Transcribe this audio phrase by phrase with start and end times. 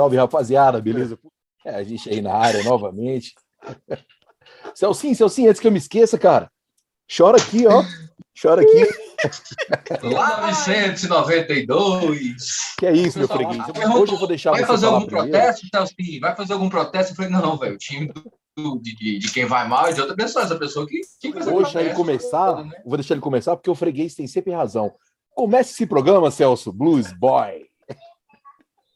[0.00, 1.18] salve, rapaziada, beleza?
[1.64, 3.34] É, a gente aí na área novamente.
[4.74, 6.50] Celcinho, Celcinho, antes que eu me esqueça, cara,
[7.14, 7.84] chora aqui, ó.
[8.40, 8.88] Chora aqui.
[10.14, 12.76] Lá 992.
[12.78, 13.58] Que é isso, meu freguês.
[13.94, 15.30] Hoje eu vou deixar Vai fazer algum primeiro.
[15.30, 16.20] protesto, Celcinho?
[16.20, 17.12] Vai fazer algum protesto?
[17.12, 18.32] Eu falei, não, velho, o time do,
[18.80, 20.46] de, de, de, quem vai mal é de outra pessoa.
[20.46, 21.02] Essa pessoa que.
[21.20, 22.64] que vou deixar ele começar.
[22.64, 22.70] Né?
[22.86, 24.90] Vou deixar ele começar, porque o freguês tem sempre razão.
[25.34, 27.69] Comece esse programa, Celso, Blues Boy.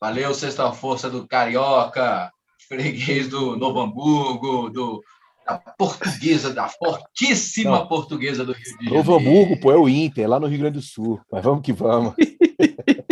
[0.04, 2.30] Valeu, Sexta Força do Carioca,
[2.68, 5.02] freguês do Novo Hamburgo, do,
[5.46, 7.88] da portuguesa, da fortíssima Não.
[7.88, 8.94] portuguesa do Rio de Janeiro.
[8.96, 11.18] Novo Hamburgo, pô, é o Inter, lá no Rio Grande do Sul.
[11.32, 12.12] Mas vamos que vamos.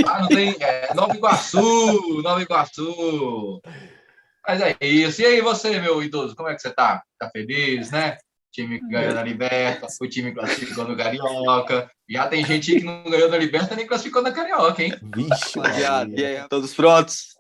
[0.07, 0.55] Ah, não tem.
[0.61, 3.63] É, Nova Iguaçu, Nova Iguaçu.
[4.47, 5.23] Mas é isso.
[5.23, 7.03] E aí, você, meu idoso, como é que você tá?
[7.19, 8.19] Tá feliz, né?
[8.53, 11.91] Time que ganhou na Liberta, o time que classificou no Carioca.
[12.09, 14.93] Já tem gente que não ganhou na Liberta nem classificou na Carioca, hein?
[15.15, 17.33] Vixe, e aí, todos prontos?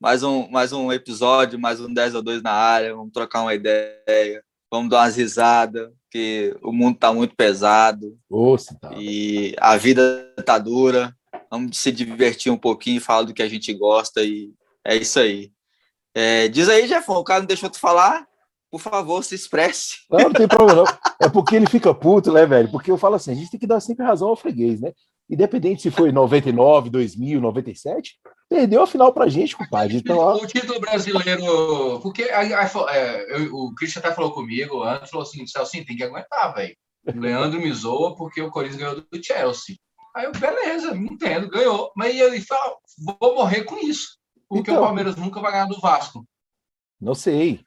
[0.00, 2.94] Mais um, mais um episódio, mais um 10 ou 2 na área.
[2.94, 8.18] Vamos trocar uma ideia, vamos dar umas risadas, porque o mundo tá muito pesado.
[8.28, 8.90] Nossa, tá.
[8.96, 11.16] E a vida tá dura.
[11.50, 14.52] Vamos se divertir um pouquinho, falar do que a gente gosta e
[14.84, 15.52] é isso aí.
[16.14, 18.26] É, diz aí, Jefão, o cara não deixou tu falar?
[18.70, 19.98] Por favor, se expresse.
[20.10, 20.98] Não, não tem problema, não.
[21.20, 22.70] É porque ele fica puto, né, velho?
[22.70, 24.92] Porque eu falo assim, a gente tem que dar sempre razão ao freguês, né?
[25.28, 29.98] Independente se foi 99, 2000, 97, perdeu a final pra gente, compadre.
[29.98, 30.36] Então, ó...
[30.36, 32.00] O título brasileiro.
[32.00, 35.72] Porque a, a, a, é, eu, o Christian até falou comigo antes, falou assim: Celso,
[35.72, 36.74] tem que aguentar, velho.
[37.06, 39.76] O Leandro me zoa porque o Corinthians ganhou do Chelsea.
[40.16, 41.92] Aí eu, beleza, entendo, ganhou.
[41.94, 42.76] Mas ele fala:
[43.20, 44.16] vou morrer com isso.
[44.48, 46.24] Porque então, o Palmeiras nunca vai ganhar do Vasco.
[46.98, 47.60] Não sei.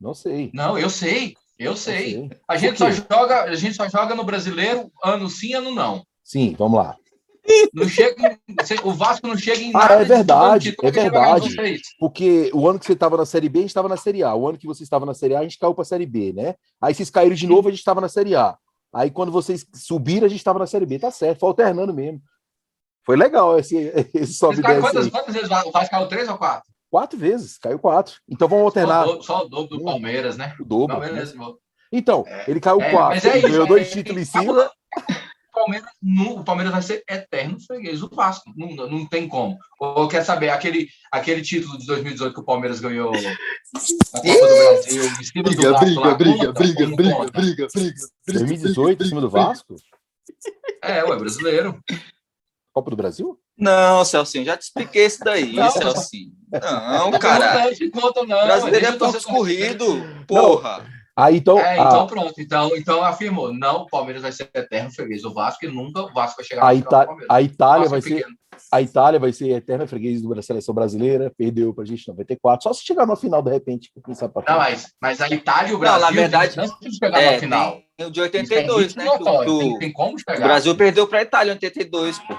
[0.00, 0.50] Não sei.
[0.54, 1.36] Não, eu sei.
[1.58, 2.12] Eu sei.
[2.12, 2.30] sei.
[2.46, 6.04] A gente só joga, a gente só joga no brasileiro ano sim, ano não.
[6.22, 6.96] Sim, vamos lá.
[7.72, 8.38] Não chega,
[8.84, 9.96] o Vasco não chega em ah, nada.
[9.96, 11.80] Ah, é verdade, é verdade.
[11.98, 14.34] Porque o ano que você estava na Série B, a gente estava na Série A.
[14.34, 16.32] O ano que você estava na Série A, a gente caiu para a Série B,
[16.34, 16.54] né?
[16.80, 18.56] Aí vocês caíram de novo, a gente estava na Série A.
[18.92, 20.98] Aí quando vocês subiram, a gente estava na Série B.
[20.98, 22.20] Tá certo, foi alternando mesmo.
[23.04, 23.76] Foi legal esse,
[24.12, 26.08] esse sobe quantas, quantas vezes o Vasco caiu?
[26.08, 26.70] Três ou quatro?
[26.90, 28.16] Quatro vezes, caiu quatro.
[28.28, 29.04] Então vamos alternar.
[29.04, 30.54] Só o dobro, só o dobro do Palmeiras, né?
[30.58, 30.96] O dobro.
[30.98, 31.34] Palmeiras,
[31.92, 34.70] então, é, ele caiu é, quatro, é ganhou dois é, títulos em cima.
[35.52, 35.88] Palmeiras,
[36.36, 38.52] o Palmeiras vai ser eterno freguês do Vasco.
[38.56, 39.56] Não, não tem como.
[39.80, 43.20] Ou quer saber, aquele, aquele título de 2018 que o Palmeiras ganhou na
[43.72, 45.86] Copa do Brasil, em cima briga, do Vasco.
[45.86, 47.98] Briga, lá, briga, conta, briga, briga, briga, briga, briga.
[48.26, 49.76] 2018 em cima do Vasco?
[50.82, 51.82] É, ué, brasileiro.
[52.72, 53.38] Copa do Brasil?
[53.58, 55.70] Não, Celcinho, já te expliquei isso daí, não.
[55.70, 56.32] Celcinho.
[56.50, 57.70] Não, cara.
[57.92, 59.84] Não, não, brasileiro é ponto escorrido,
[60.26, 60.86] porra.
[61.18, 61.58] Aí então.
[61.58, 62.40] É, então pronto.
[62.40, 66.12] Então, então afirmou: não, o Palmeiras vai ser eterno freguês do Vasco e nunca o
[66.12, 68.24] Vasco vai chegar a, Ita a Itália vai ser.
[68.72, 72.64] A Itália vai ser eterna freguês da seleção brasileira, perdeu pra gente em 94.
[72.64, 75.70] Só se chegar no final, de repente, quem sabe pra Não, mas, mas a Itália
[75.70, 76.00] e o Brasil.
[76.00, 77.80] Não, na verdade, não chegar é, no final.
[77.96, 79.04] Tem o de 82, né?
[79.44, 80.38] Do, tem, tem como chegar.
[80.38, 82.34] O Brasil perdeu pra Itália em 82, pô.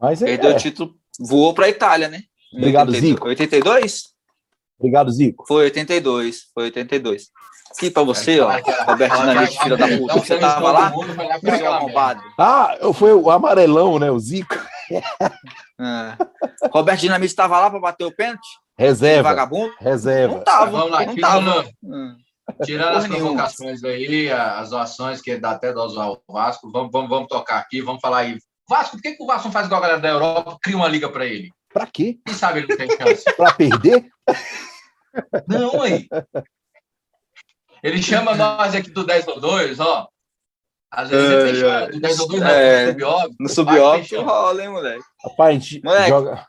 [0.00, 0.54] Mas é, Perdeu é.
[0.54, 2.22] o título, voou para a Itália, né?
[2.52, 3.12] Obrigado, 82.
[3.12, 3.28] Zico.
[3.28, 4.02] 82?
[4.78, 5.44] Obrigado, Zico.
[5.46, 7.28] Foi 82, foi 82.
[7.70, 8.50] Aqui para você, ó,
[8.86, 10.14] Roberto Dinamite, filho da puta.
[10.14, 10.92] Você tava lá?
[12.38, 14.10] Ah, foi o amarelão, né?
[14.10, 14.56] O Zico.
[15.78, 16.16] É.
[16.72, 18.46] Roberto Dinamite estava lá para bater o pênalti?
[18.78, 19.28] Reserva.
[19.30, 19.74] Vagabundo?
[19.78, 20.36] Reserva.
[20.36, 20.70] Não tava.
[20.70, 21.68] Vamos lá, não tava.
[21.82, 22.16] Hum.
[22.64, 27.28] Tirando as provocações aí, as doações, que dá até dosar o Vasco, vamos, vamos, vamos
[27.28, 29.82] tocar aqui, vamos falar aí Vasco, por que, que o Vasco não faz igual a
[29.82, 31.52] galera da Europa, cria uma liga para ele?
[31.72, 32.18] Para quê?
[32.24, 33.24] Quem sabe ele não tem chance?
[33.36, 34.08] para perder?
[35.46, 36.08] Não, aí.
[37.82, 40.08] Ele chama nós aqui do 10 ou 2, ó.
[40.90, 42.96] Às vezes é, ele chama, do 10 ou 2 é,
[43.38, 44.14] no subóbito.
[44.16, 45.04] No rola, hein, moleque.
[45.22, 46.46] Rapaz, a gente moleque, joga...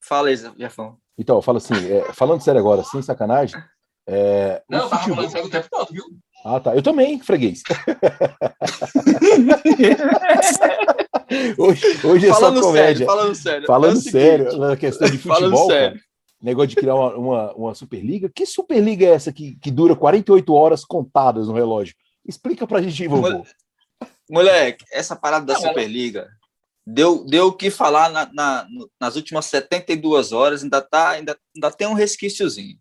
[0.00, 0.98] Fala aí, Jefão.
[1.18, 3.60] Então, fala assim, é, falando sério agora, sem sacanagem.
[4.06, 5.16] É, não, eu tava futebol...
[5.16, 6.04] falando sério o tempo todo, viu?
[6.48, 6.76] Ah, tá.
[6.76, 7.64] Eu também, freguês.
[11.58, 13.04] hoje, hoje é falando só comédia.
[13.04, 13.66] Sério, falando sério.
[13.66, 15.98] Falando é sério, na questão de futebol, cara,
[16.40, 18.30] negócio de criar uma, uma, uma, Superliga.
[18.32, 21.96] Que Superliga é essa que, que dura 48 horas contadas no relógio?
[22.24, 23.44] Explica pra gente, vovô.
[24.30, 26.28] Moleque, essa parada da Superliga
[26.86, 28.68] deu, deu o que falar na, na,
[29.00, 32.78] nas últimas 72 horas, ainda, tá, ainda, ainda tem um resquíciozinho.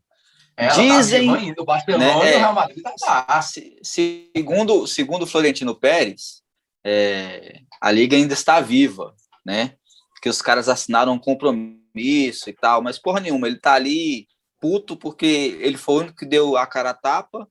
[0.58, 5.76] Ela tá Dizem, tá o Barcelona né, e o Real Madrid tá Segundo, segundo Florentino
[5.76, 6.42] Pérez,
[6.86, 9.14] é, a liga ainda está viva,
[9.46, 9.76] né?
[10.14, 14.28] Porque os caras assinaram um compromisso e tal, mas porra nenhuma, ele tá ali
[14.62, 17.48] puto porque ele foi o único que deu a cara a tapa,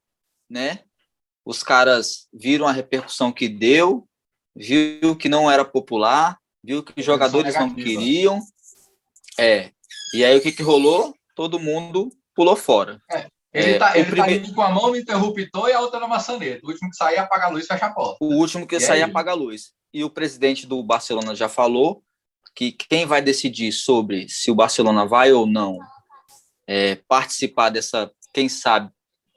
[0.49, 0.81] né?
[1.45, 4.09] Os caras viram a repercussão que deu,
[4.57, 8.41] viu que não era popular, viu que os jogadores não queriam,
[9.39, 9.73] é,
[10.15, 11.15] E aí o que, que rolou?
[11.35, 13.01] Todo mundo pulou fora.
[13.11, 13.27] É.
[13.53, 14.49] Ele, é, tá, ele prime...
[14.49, 16.61] tá com a mão no interruptor e a outra na maçaneta.
[16.65, 18.17] O último que sair apaga a luz e fecha a porta.
[18.21, 19.73] O último que sair apaga a luz.
[19.93, 22.03] E o presidente do Barcelona já falou
[22.57, 25.79] que quem vai decidir sobre se o Barcelona vai ou não
[26.67, 28.91] é, participar dessa, quem sabe,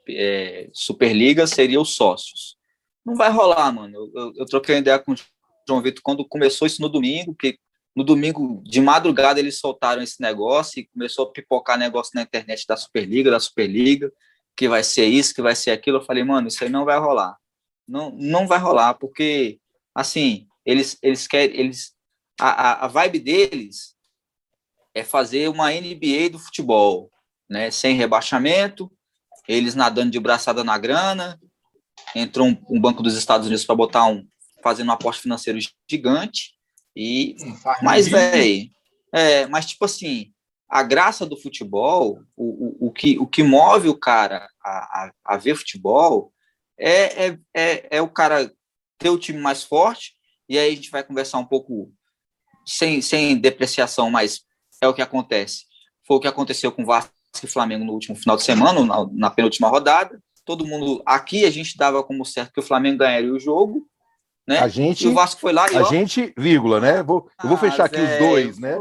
[0.08, 2.56] é, Superliga seria os sócios.
[3.06, 3.94] Não vai rolar, mano.
[3.94, 5.16] Eu, eu, eu troquei uma ideia com o
[5.66, 7.58] João Vitor quando começou isso no domingo, que
[7.98, 12.64] no domingo de madrugada eles soltaram esse negócio e começou a pipocar negócio na internet
[12.64, 14.12] da Superliga, da Superliga,
[14.56, 15.96] que vai ser isso, que vai ser aquilo.
[15.96, 17.36] Eu falei, mano, isso aí não vai rolar.
[17.88, 19.58] Não, não vai rolar, porque,
[19.92, 21.92] assim, eles, eles querem, eles,
[22.40, 23.96] a, a vibe deles
[24.94, 27.10] é fazer uma NBA do futebol,
[27.50, 27.68] né?
[27.72, 28.88] Sem rebaixamento,
[29.48, 31.36] eles nadando de braçada na grana.
[32.14, 34.24] Entrou um, um Banco dos Estados Unidos para botar um,
[34.62, 35.58] fazendo um aporte financeiro
[35.90, 36.57] gigante.
[37.00, 37.36] E,
[37.80, 38.68] mas, velho,
[39.12, 40.32] é, mas tipo assim,
[40.68, 45.12] a graça do futebol, o, o, o, que, o que move o cara a, a,
[45.24, 46.32] a ver futebol
[46.76, 48.52] é, é, é, é, o cara
[48.98, 50.14] ter o time mais forte,
[50.48, 51.92] e aí a gente vai conversar um pouco
[52.66, 54.40] sem, sem depreciação, mas
[54.82, 55.66] é o que acontece.
[56.04, 57.12] Foi o que aconteceu com o Vasco
[57.44, 60.20] e Flamengo no último final de semana, na, na penúltima rodada.
[60.44, 63.86] Todo mundo aqui a gente dava como certo que o Flamengo ganharia o jogo,
[64.48, 64.60] né?
[64.60, 67.02] A gente, e o Vasco foi lá e a ó, gente, vírgula, né?
[67.02, 68.78] Vou, eu vou ah, fechar aqui os dois, né?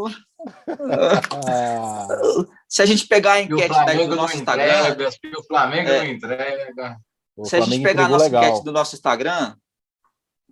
[1.45, 2.07] ah.
[2.69, 4.95] Se a gente pegar a enquete daí do nosso Instagram,
[5.37, 6.97] o Flamengo é, não entrega.
[7.43, 8.43] Se a gente pegar a nossa legal.
[8.43, 9.55] enquete do nosso Instagram,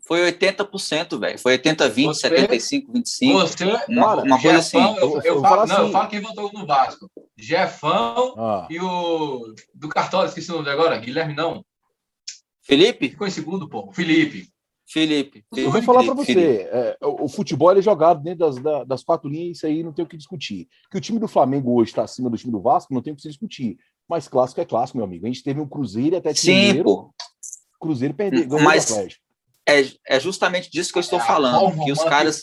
[0.06, 1.40] foi 80%, velho.
[1.40, 3.40] Foi 80, 20, você, 75, 25.
[3.40, 4.78] Você, uma, uma coisa assim.
[4.78, 5.86] Eu, eu, eu, falo, não, assim.
[5.86, 7.10] eu falo quem votou no Vasco.
[7.38, 8.68] Jefão ah.
[8.70, 11.66] e o do Cartola, esqueci o nome agora, Guilherme não.
[12.62, 13.10] Felipe?
[13.10, 13.92] Ficou em segundo, pô.
[13.94, 14.50] Felipe.
[14.88, 15.44] Felipe.
[15.56, 19.58] Eu vou falar para você, é, o, futebol é jogado dentro das, das quatro linhas,
[19.58, 20.68] isso aí não tem o que discutir.
[20.92, 23.16] Que o time do Flamengo hoje está acima do time do Vasco, não tem o
[23.16, 23.78] que se discutir.
[24.08, 25.26] Mas clássico é clássico, meu amigo.
[25.26, 27.12] A gente teve um Cruzeiro até Sim, pô.
[27.80, 28.48] Cruzeiro perdeu.
[28.60, 28.92] Mas
[29.68, 31.84] é, é justamente disso que eu estou é, falando.
[31.84, 32.40] Que os caras.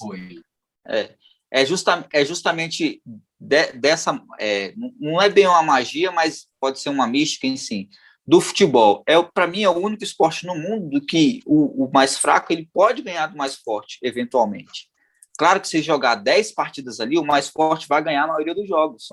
[0.88, 1.14] É,
[1.52, 3.00] é, justa, é justamente
[3.40, 4.20] de, dessa.
[4.40, 7.88] É, não é bem uma magia, mas pode ser uma mística em si
[8.26, 9.02] do futebol.
[9.06, 12.68] É para mim é o único esporte no mundo que o, o, mais fraco ele
[12.72, 14.90] pode ganhar do mais forte eventualmente.
[15.36, 18.68] Claro que se jogar 10 partidas ali, o mais forte vai ganhar a maioria dos
[18.68, 19.08] jogos.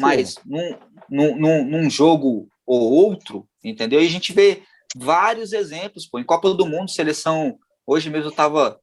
[0.00, 0.78] Mas né?
[1.08, 4.02] num, num, num, jogo ou outro, entendeu?
[4.02, 4.62] E a gente vê
[4.96, 6.18] vários exemplos, pô.
[6.18, 7.58] Em Copa do Mundo, seleção.
[7.86, 8.80] Hoje mesmo eu estava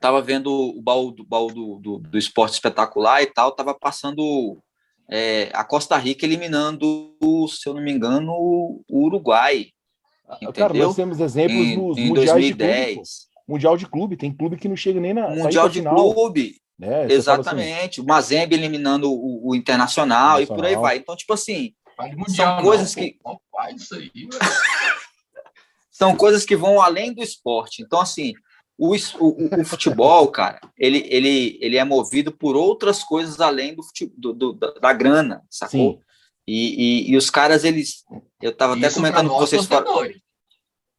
[0.00, 4.58] tava vendo o baú, do, baú do, do, do esporte espetacular e tal, tava passando
[5.10, 7.16] é, a Costa Rica eliminando,
[7.48, 9.68] se eu não me engano, o Uruguai.
[10.36, 10.52] Entendeu?
[10.52, 12.88] Cara, nós temos exemplos em, nos em mundiais 2010.
[12.88, 13.08] de clube.
[13.48, 16.14] Mundial de clube, tem clube que não chega nem na Mundial de final.
[16.14, 16.56] clube.
[16.78, 17.12] Né?
[17.12, 18.00] Exatamente.
[18.00, 20.96] Assim, o Mazembe eliminando o, o Internacional, Internacional, e por aí vai.
[20.96, 21.74] Então, tipo assim,
[22.16, 23.18] mundial, são coisas não, que.
[23.22, 23.76] Pô, aí,
[25.90, 27.82] são coisas que vão além do esporte.
[27.82, 28.32] Então, assim,
[28.90, 33.82] o, o, o, futebol, cara, ele, ele, ele é movido por outras coisas além do,
[34.16, 36.00] do, do da grana, sacou?
[36.44, 38.02] E, e, e, os caras, eles.
[38.40, 39.68] Eu tava até comentando com vocês.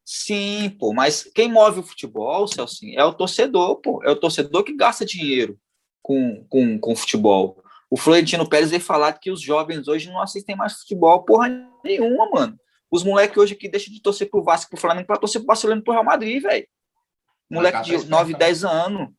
[0.06, 4.02] Sim, pô, mas quem move o futebol, Celcinho, é o torcedor, pô.
[4.04, 5.58] É o torcedor que gasta dinheiro
[6.02, 7.62] com, com, com futebol.
[7.90, 11.50] O Florentino Pérez veio falar que os jovens hoje não assistem mais futebol, porra
[11.84, 12.58] nenhuma, mano.
[12.90, 15.82] Os moleques hoje aqui deixam de torcer pro Vasco, pro Flamengo, para torcer pro Barcelona
[15.82, 16.68] e pro Real Madrid, velho.
[17.54, 19.10] Moleque de 9, 10 anos.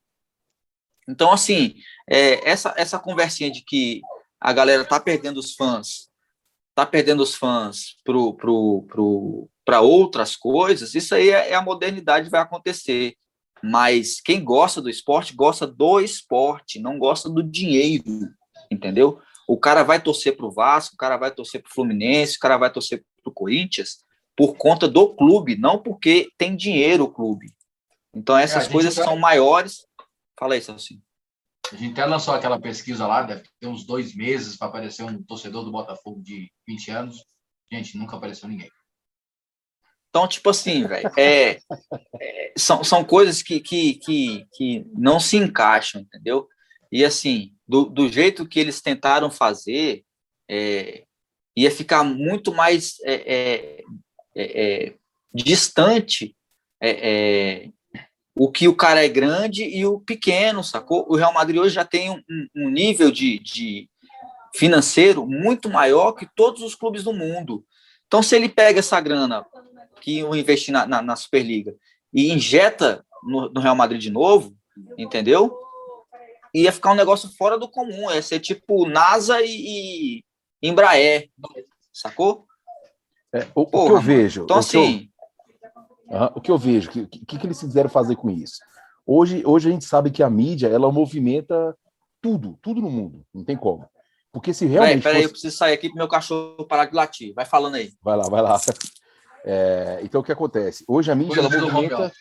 [1.09, 1.75] Então, assim,
[2.09, 4.01] é, essa, essa conversinha de que
[4.41, 6.09] a galera tá perdendo os fãs,
[6.75, 11.63] tá perdendo os fãs pro, pro, pro, para outras coisas, isso aí é, é a
[11.63, 13.15] modernidade vai acontecer.
[13.63, 18.05] Mas quem gosta do esporte, gosta do esporte, não gosta do dinheiro,
[18.71, 19.19] entendeu?
[19.49, 22.41] O cara vai torcer para o Vasco, o cara vai torcer para o Fluminense, o
[22.41, 24.05] cara vai torcer para o Corinthians
[24.37, 27.47] por conta do clube, não porque tem dinheiro o clube.
[28.15, 29.87] Então, é, essas é, coisas são maiores.
[30.39, 31.03] Fala aí, Celcinho.
[31.73, 35.23] A gente até lançou aquela pesquisa lá, deve ter uns dois meses para aparecer um
[35.23, 37.25] torcedor do Botafogo de 20 anos.
[37.73, 38.71] Gente, nunca apareceu ninguém.
[40.11, 41.59] Então, tipo assim, velho, é,
[42.21, 46.47] é, são, são coisas que, que, que, que não se encaixam, entendeu?
[46.93, 50.05] E assim, do, do jeito que eles tentaram fazer,
[50.49, 51.05] é,
[51.57, 53.85] ia ficar muito mais é, é,
[54.37, 54.95] é
[55.35, 56.37] distante
[58.37, 61.07] o que o cara é grande e o pequeno, sacou?
[61.09, 62.23] O Real Madrid hoje já tem um,
[62.57, 63.89] um nível de, de
[64.55, 67.65] financeiro muito maior que todos os clubes do mundo.
[68.07, 69.47] Então, se ele pega essa grana
[70.01, 71.75] que eu investi na, na, na Superliga
[72.13, 74.55] e injeta no, no, Real Madrid de novo,
[74.99, 75.57] entendeu?
[76.55, 80.25] ia ficar um negócio fora do comum, ia ser tipo NASA e, e
[80.63, 81.29] Embraer,
[81.93, 82.47] sacou?
[83.35, 84.45] É, o, o, que eu vejo.
[84.45, 85.11] Então, assim.
[86.11, 88.59] Eu, uh, o que eu vejo, o que, que, que eles quiseram fazer com isso?
[89.07, 91.77] Hoje, hoje a gente sabe que a mídia ela movimenta
[92.21, 93.89] tudo, tudo no mundo, não tem como.
[94.33, 95.03] Porque se realmente.
[95.03, 95.27] Peraí, fosse...
[95.27, 97.33] eu preciso sair aqui para meu cachorro parar de latir.
[97.35, 97.93] Vai falando aí.
[98.03, 98.59] Vai lá, vai lá.
[99.47, 100.83] É, então o que acontece?
[100.89, 102.13] Hoje a mídia ela movimenta,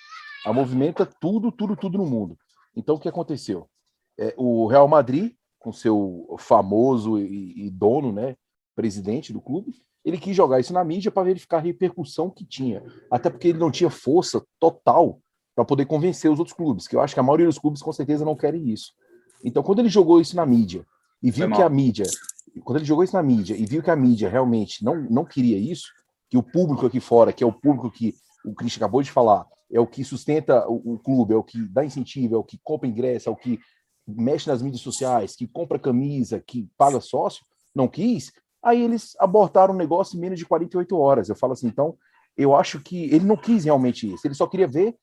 [0.43, 2.37] ela movimenta tudo, tudo, tudo no mundo.
[2.75, 3.69] Então o que aconteceu?
[4.19, 8.35] É, o Real Madrid, com seu famoso e, e, dono, né,
[8.75, 9.71] presidente do clube,
[10.03, 12.83] ele quis jogar isso na mídia para verificar a repercussão que tinha.
[13.09, 15.19] Até porque ele não tinha força total
[15.55, 17.93] para poder convencer os outros clubes, que eu acho que a maioria dos clubes com
[17.93, 18.91] certeza não querem isso.
[19.43, 20.85] Então, quando ele jogou isso na mídia
[21.21, 22.05] e viu que a mídia,
[22.63, 25.57] quando ele jogou isso na mídia e viu que a mídia realmente não, não queria
[25.57, 25.87] isso,
[26.29, 29.45] que o público aqui fora, que é o público que o Christian acabou de falar,
[29.71, 32.59] é o que sustenta o, o clube, é o que dá incentivo, é o que
[32.63, 33.59] compra ingresso, é o que
[34.07, 38.31] mexe nas mídias sociais, que compra camisa, que paga sócio, não quis,
[38.63, 41.29] aí eles abortaram o negócio em menos de 48 horas.
[41.29, 41.97] Eu falo assim, então,
[42.37, 44.95] eu acho que ele não quis realmente isso, ele só queria ver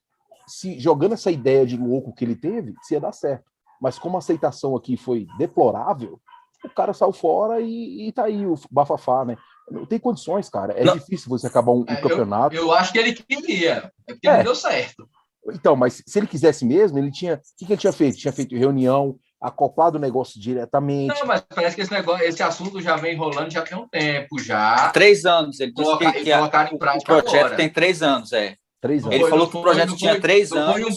[0.47, 3.45] se jogando essa ideia de louco que ele teve, se ia dar certo.
[3.81, 6.21] Mas como a aceitação aqui foi deplorável,
[6.64, 9.37] o cara saiu fora e, e tá aí o bafafá, né?
[9.71, 10.73] Não tem condições, cara.
[10.73, 10.95] É não.
[10.95, 12.55] difícil você acabar um, um é, campeonato.
[12.55, 14.38] Eu, acho que ele queria, é porque é.
[14.38, 15.09] não deu certo.
[15.52, 17.37] Então, mas se ele quisesse mesmo, ele tinha.
[17.37, 18.19] O que, que ele tinha feito?
[18.19, 21.19] Tinha feito reunião, acoplado o negócio diretamente.
[21.19, 24.39] Não, mas parece que esse negócio, esse assunto já vem rolando já tem um tempo,
[24.39, 24.91] já.
[24.91, 25.59] Três anos.
[25.59, 27.57] Ele disse Colocar, que, que a, o projeto agora.
[27.57, 28.57] tem três anos, é.
[28.81, 29.15] Três anos.
[29.15, 30.73] Ele falou que o projeto tinha foi, três anos.
[30.73, 30.95] Foi um,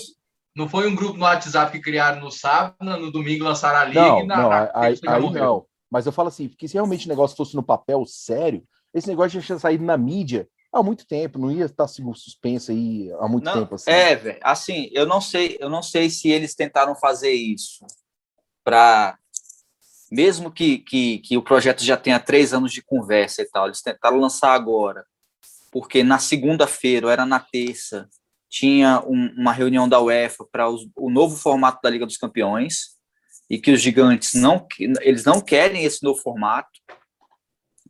[0.55, 4.01] não foi um grupo no WhatsApp que criaram no sábado, no domingo lançaram a liga
[4.01, 5.65] não, e na, não, na, aí, aí não.
[5.89, 9.39] Mas eu falo assim, porque se realmente o negócio fosse no papel sério, esse negócio
[9.39, 13.45] já tinha saído na mídia há muito tempo, não ia estar suspenso aí há muito
[13.45, 13.75] não, tempo.
[13.75, 13.91] Assim.
[13.91, 17.85] É, velho, assim, eu não sei, eu não sei se eles tentaram fazer isso
[18.63, 19.17] para
[20.11, 23.81] mesmo que, que, que o projeto já tenha três anos de conversa e tal, eles
[23.81, 25.03] tentaram lançar agora
[25.73, 28.07] porque na segunda-feira, ou era na terça,
[28.47, 32.93] tinha um, uma reunião da UEFA para o novo formato da Liga dos Campeões,
[33.49, 34.65] e que os gigantes não,
[35.01, 36.69] eles não querem esse novo formato,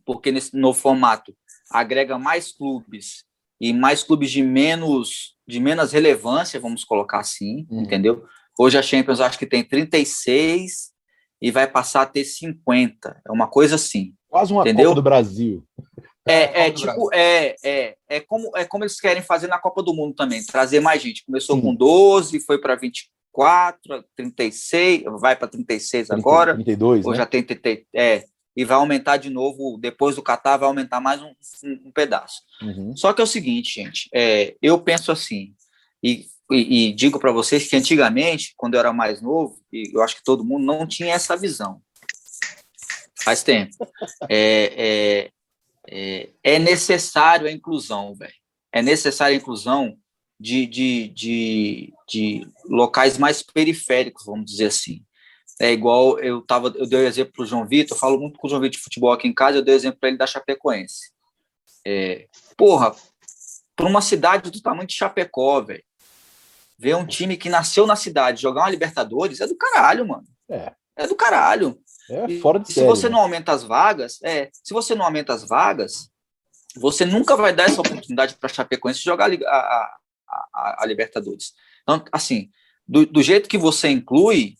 [0.04, 1.36] porque nesse novo formato
[1.70, 3.24] agrega mais clubes
[3.60, 7.82] e mais clubes de menos de menos relevância, vamos colocar assim, uhum.
[7.82, 8.24] entendeu?
[8.58, 10.92] Hoje a Champions acho que tem 36
[11.40, 14.14] e vai passar a ter 50, é uma coisa assim.
[14.28, 14.90] Quase uma entendeu?
[14.90, 15.64] Copa do Brasil.
[16.26, 19.92] É, é tipo, é, é, é, como, é como eles querem fazer na Copa do
[19.92, 21.24] Mundo também, trazer mais gente.
[21.24, 21.62] Começou Sim.
[21.62, 26.54] com 12, foi para 24, 36, vai para 36 30, agora.
[26.54, 27.18] 32, ou né?
[27.18, 28.24] já tem, tem, é,
[28.56, 31.34] e vai aumentar de novo, depois do Catar, vai aumentar mais um,
[31.64, 32.40] um, um pedaço.
[32.62, 32.96] Uhum.
[32.96, 35.52] Só que é o seguinte, gente, é, eu penso assim,
[36.04, 40.16] e, e, e digo para vocês que antigamente, quando eu era mais novo, eu acho
[40.16, 41.80] que todo mundo não tinha essa visão.
[43.22, 43.74] Faz tempo.
[44.28, 45.30] É, é,
[45.88, 48.34] é, é necessário a inclusão, velho.
[48.70, 49.96] É necessária a inclusão
[50.38, 55.02] de, de, de, de locais mais periféricos, vamos dizer assim.
[55.58, 58.38] É igual eu tava, eu dei o exemplo para o João Vitor, eu falo muito
[58.38, 60.18] com o João Vitor de futebol aqui em casa, eu dei o exemplo para ele
[60.18, 61.12] da Chapecoense.
[61.86, 62.94] É, porra,
[63.76, 65.84] para uma cidade do tamanho de Chapecó, velho,
[66.78, 70.24] ver um time que nasceu na cidade jogar uma Libertadores é do caralho, mano.
[70.48, 71.78] É, é do caralho.
[72.10, 73.12] É fora de e série, se você né?
[73.14, 76.10] não aumenta as vagas, é, se você não aumenta as vagas,
[76.76, 79.96] você nunca vai dar essa oportunidade para a Chapecoense jogar a, a,
[80.28, 81.52] a, a, Libertadores.
[81.82, 82.50] Então, assim,
[82.86, 84.54] do, do, jeito que você inclui,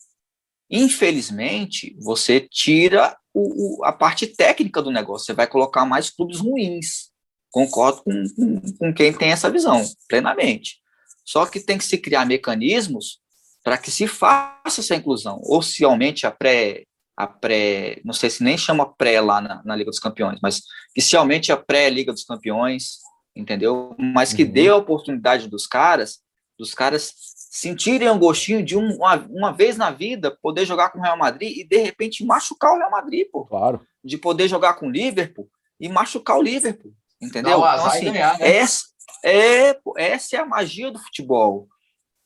[0.71, 5.27] infelizmente, você tira o, o, a parte técnica do negócio.
[5.27, 7.11] Você vai colocar mais clubes ruins.
[7.51, 10.81] Concordo com, com, com quem tem essa visão, plenamente.
[11.25, 13.21] Só que tem que se criar mecanismos
[13.63, 16.85] para que se faça essa inclusão, ou se aumente a pré
[17.17, 20.63] a pré, não sei se nem chama pré lá na, na Liga dos Campeões, mas
[20.95, 22.99] que se aumente a pré-Liga dos Campeões,
[23.37, 23.95] entendeu?
[23.99, 24.51] Mas que uhum.
[24.51, 26.19] dê a oportunidade dos caras,
[26.59, 30.99] dos caras sentirem um gostinho de um, uma, uma vez na vida poder jogar com
[30.99, 33.45] o Real Madrid e de repente machucar o Real Madrid, pô.
[33.45, 33.81] Claro.
[34.03, 37.61] De poder jogar com o Liverpool e machucar o Liverpool, entendeu?
[37.61, 38.57] Não, então, assim, ganhar, né?
[38.57, 38.87] essa,
[39.25, 41.69] é, essa é a magia do futebol,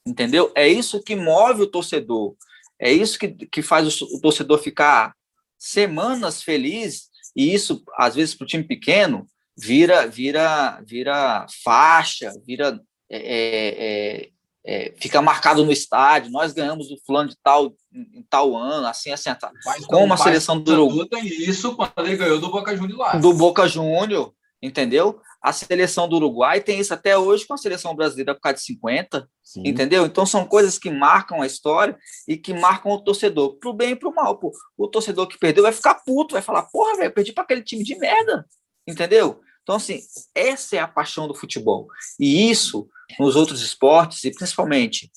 [0.07, 0.50] entendeu?
[0.55, 2.35] É isso que move o torcedor.
[2.78, 5.14] É isso que, que faz o, o torcedor ficar
[5.59, 9.26] semanas feliz, e isso, às vezes, para o time pequeno,
[9.57, 12.81] vira, vira, vira faixa, vira.
[13.11, 14.31] É, é, é,
[14.64, 19.11] é fica marcado no estádio, nós ganhamos do fulano de tal em tal ano, assim,
[19.11, 19.50] assim, tá.
[19.87, 21.07] como a seleção do Uruguai.
[21.09, 23.17] tem isso quando ele ganhou do Boca Juniors lá.
[23.17, 25.21] Do Boca Júnior, entendeu?
[25.41, 28.65] a seleção do Uruguai tem isso até hoje com a seleção brasileira por causa de
[28.65, 29.62] 50, Sim.
[29.65, 30.05] entendeu?
[30.05, 31.97] Então são coisas que marcam a história
[32.27, 34.37] e que marcam o torcedor, pro bem e pro mal.
[34.38, 34.53] Pô.
[34.77, 37.85] O torcedor que perdeu vai ficar puto, vai falar, porra, velho, perdi para aquele time
[37.85, 38.45] de merda,
[38.87, 39.41] entendeu?
[39.62, 40.00] Então, assim,
[40.35, 41.87] essa é a paixão do futebol.
[42.19, 42.88] E isso,
[43.19, 45.11] nos outros esportes, e principalmente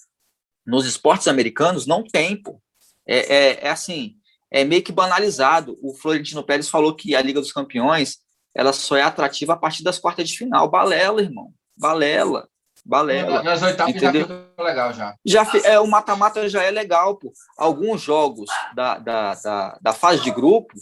[0.66, 2.62] nos esportes americanos, não tem, pô.
[3.08, 4.16] É, é, é assim,
[4.52, 5.80] é meio que banalizado.
[5.82, 8.20] O Florentino Pérez falou que a Liga dos Campeões
[8.54, 10.70] ela só é atrativa a partir das quartas de final.
[10.70, 11.54] Balela, irmão.
[11.78, 12.48] Balela.
[12.86, 13.44] Balela.
[13.44, 14.28] Nas oitavas entendeu?
[14.28, 15.16] já ficou legal já.
[15.26, 17.32] já é, o mata-mata já é legal, pô.
[17.58, 20.74] Alguns jogos da, da, da, da, fase de grupo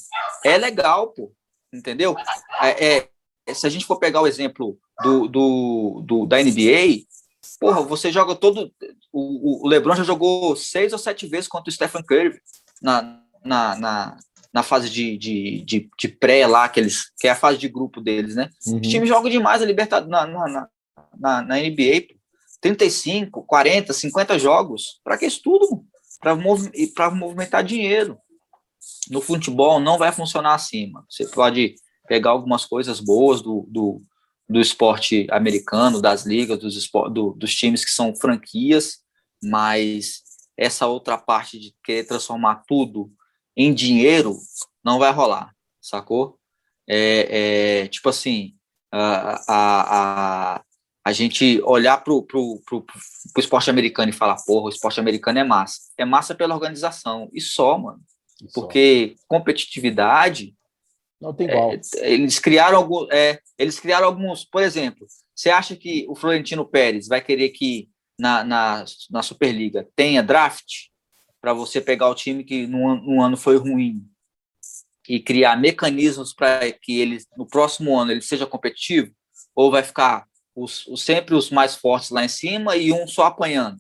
[0.44, 1.32] é legal, pô.
[1.74, 2.16] Entendeu?
[2.62, 3.10] É,
[3.48, 7.04] é, se a gente for pegar o exemplo do, do, do, da NBA,
[7.60, 8.72] porra, você joga todo.
[9.12, 12.40] O, o LeBron já jogou seis ou sete vezes contra o Stephen Curry
[12.82, 14.18] na, na, na,
[14.53, 17.68] na fase de, de, de, de, pré lá, que, eles, que é a fase de
[17.68, 18.50] grupo deles, né?
[18.65, 18.79] Uhum.
[18.82, 20.68] Os times jogam demais a Libertadores na, na,
[21.18, 22.08] na, na NBA,
[22.60, 25.00] 35, 40, 50 jogos.
[25.03, 25.84] Para que isso tudo?
[26.20, 26.70] Para mov
[27.15, 28.18] movimentar dinheiro.
[29.10, 31.06] No futebol não vai funcionar assim, mano.
[31.10, 31.75] Você pode
[32.08, 34.01] pegar algumas coisas boas do, do,
[34.50, 39.00] do esporte americano, das ligas, dos, do, dos times que são franquias,
[39.41, 40.24] mas
[40.58, 43.12] essa outra parte de querer transformar tudo
[43.60, 44.38] em dinheiro,
[44.82, 46.39] não vai rolar, sacou?
[46.88, 48.56] É, é tipo assim,
[48.89, 50.63] a, a, a,
[51.06, 52.96] a gente olhar pro, pro, pro, pro,
[53.38, 55.82] esporte americano e falar, porra, o esporte americano é massa.
[55.98, 58.00] É massa pela organização, e só, mano.
[58.42, 59.25] E Porque só.
[59.28, 60.56] competitividade.
[61.20, 61.74] Não tem igual.
[61.74, 61.80] É,
[62.13, 63.10] eles criaram alguns.
[63.12, 64.46] É, eles criaram alguns.
[64.46, 69.86] Por exemplo, você acha que o Florentino Pérez vai querer que na, na, na Superliga
[69.98, 70.88] tenha draft?
[71.41, 74.05] Para você pegar o time que no, ano foi ruim
[75.08, 79.12] e criar mecanismos para que ele no próximo ano ele seja competitivo
[79.55, 83.25] ou vai ficar os, os, sempre os mais fortes lá em cima e um só
[83.25, 83.77] apanhando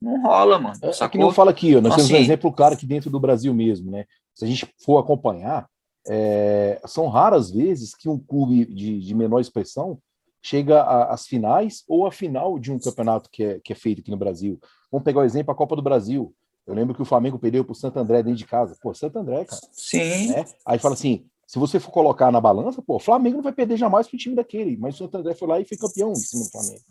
[0.00, 2.24] não rola mano é, é que eu falo aqui ó, nós então, temos assim, um
[2.24, 5.68] exemplo claro aqui dentro do Brasil mesmo né se a gente for acompanhar
[6.06, 9.98] é, são raras vezes que um clube de, de menor expressão
[10.44, 14.10] chega às finais ou à final de um campeonato que é, que é feito aqui
[14.10, 14.60] no Brasil.
[14.92, 16.34] Vamos pegar o exemplo a Copa do Brasil.
[16.66, 18.76] Eu lembro que o Flamengo perdeu para o Santo André dentro de casa.
[18.80, 19.60] Pô, Santo André, cara.
[19.72, 20.28] Sim.
[20.28, 20.44] Né?
[20.64, 23.76] Aí fala assim: se você for colocar na balança, pô, o Flamengo não vai perder
[23.76, 24.76] jamais para o time daquele.
[24.76, 26.82] Mas o Santo André foi lá e foi campeão em cima do Flamengo.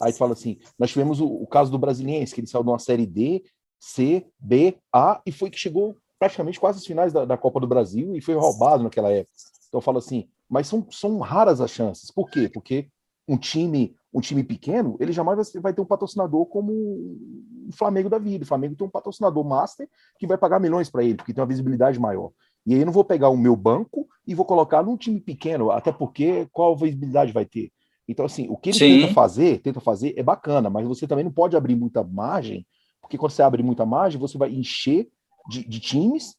[0.00, 2.78] Aí fala assim: nós tivemos o, o caso do Brasiliense, que ele saiu de uma
[2.78, 3.44] série D,
[3.78, 7.66] C, B, A, e foi que chegou praticamente quase as finais da, da Copa do
[7.66, 9.34] Brasil e foi roubado naquela época.
[9.68, 12.10] Então eu falo assim: mas são, são raras as chances.
[12.10, 12.50] Por quê?
[12.52, 12.88] Porque
[13.28, 18.18] um time um time pequeno, ele jamais vai ter um patrocinador como o Flamengo da
[18.18, 18.44] vida.
[18.44, 21.48] O Flamengo tem um patrocinador master que vai pagar milhões para ele, porque tem uma
[21.48, 22.32] visibilidade maior.
[22.66, 25.70] E aí eu não vou pegar o meu banco e vou colocar num time pequeno,
[25.70, 27.72] até porque qual visibilidade vai ter?
[28.06, 29.00] Então, assim, o que ele Sim.
[29.00, 32.66] tenta fazer, tenta fazer é bacana, mas você também não pode abrir muita margem,
[33.00, 35.08] porque quando você abre muita margem, você vai encher
[35.48, 36.36] de, de times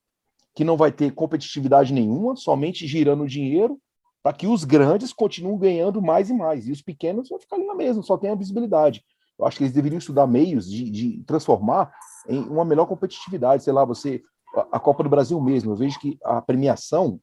[0.54, 3.80] que não vai ter competitividade nenhuma, somente girando dinheiro
[4.24, 7.66] para que os grandes continuem ganhando mais e mais, e os pequenos vão ficar ali
[7.66, 9.04] na mesma, só tem a visibilidade.
[9.38, 11.92] Eu acho que eles deveriam estudar meios de, de transformar
[12.30, 13.64] em uma melhor competitividade.
[13.64, 14.22] Sei lá, você.
[14.72, 17.20] A Copa do Brasil mesmo, eu vejo que a premiação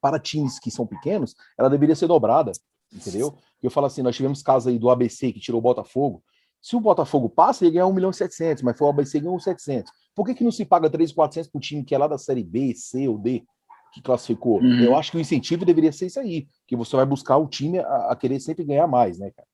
[0.00, 2.50] para times que são pequenos, ela deveria ser dobrada,
[2.90, 3.34] entendeu?
[3.62, 6.24] Eu falo assim, nós tivemos casos aí do ABC que tirou o Botafogo.
[6.60, 9.24] Se o Botafogo passa, ele ganha 1 milhão e 700, mas foi o ABC que
[9.24, 9.92] ganhou 700.
[10.14, 12.42] Por que, que não se paga 3,400 para o time que é lá da Série
[12.42, 13.44] B, C ou D?
[13.92, 14.60] Que classificou.
[14.60, 14.80] Uhum.
[14.80, 17.78] Eu acho que o incentivo deveria ser isso aí, que você vai buscar o time
[17.78, 19.48] a, a querer sempre ganhar mais, né, cara?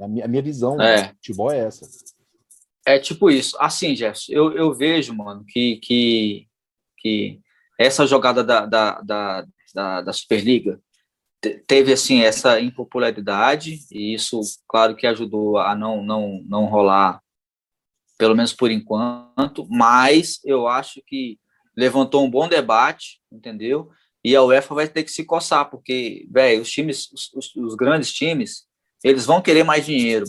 [0.00, 1.02] A minha, a minha visão é.
[1.02, 1.86] do futebol é essa.
[2.86, 3.56] É tipo isso.
[3.60, 6.48] Assim, Jefferson, eu, eu vejo, mano, que, que,
[6.98, 7.40] que
[7.78, 10.80] essa jogada da, da, da, da, da Superliga
[11.66, 17.20] teve, assim, essa impopularidade, e isso, claro que ajudou a não, não, não rolar,
[18.16, 21.38] pelo menos por enquanto, mas eu acho que
[21.76, 23.90] levantou um bom debate, entendeu?
[24.22, 28.12] E a UEFA vai ter que se coçar, porque, velho, os times, os, os, grandes
[28.12, 28.64] times,
[29.02, 30.24] eles vão querer mais dinheiro.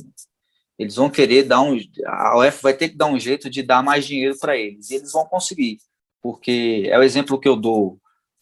[0.77, 1.79] Eles vão querer dar um.
[2.05, 4.89] A UEFA vai ter que dar um jeito de dar mais dinheiro para eles.
[4.89, 5.77] E eles vão conseguir.
[6.21, 7.97] Porque é o exemplo que eu dou,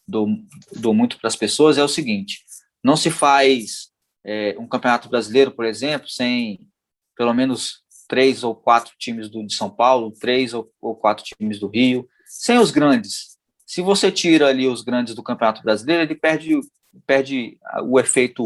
[0.08, 0.28] dou,
[0.76, 2.44] dou muito para as pessoas: é o seguinte:
[2.84, 3.92] não se faz
[4.26, 6.68] é, um campeonato brasileiro, por exemplo, sem
[7.16, 11.60] pelo menos três ou quatro times do, de São Paulo, três ou, ou quatro times
[11.60, 13.38] do Rio, sem os grandes.
[13.64, 16.60] Se você tira ali os grandes do Campeonato Brasileiro, ele perde,
[17.06, 18.44] perde o efeito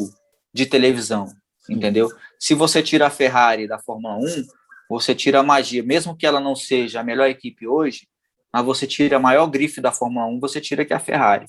[0.54, 1.34] de televisão,
[1.70, 2.10] entendeu?
[2.38, 4.46] Se você tira a Ferrari da Fórmula 1,
[4.90, 8.08] você tira a magia, mesmo que ela não seja a melhor equipe hoje,
[8.52, 11.46] mas você tira a maior grife da Fórmula 1, você tira que é a Ferrari.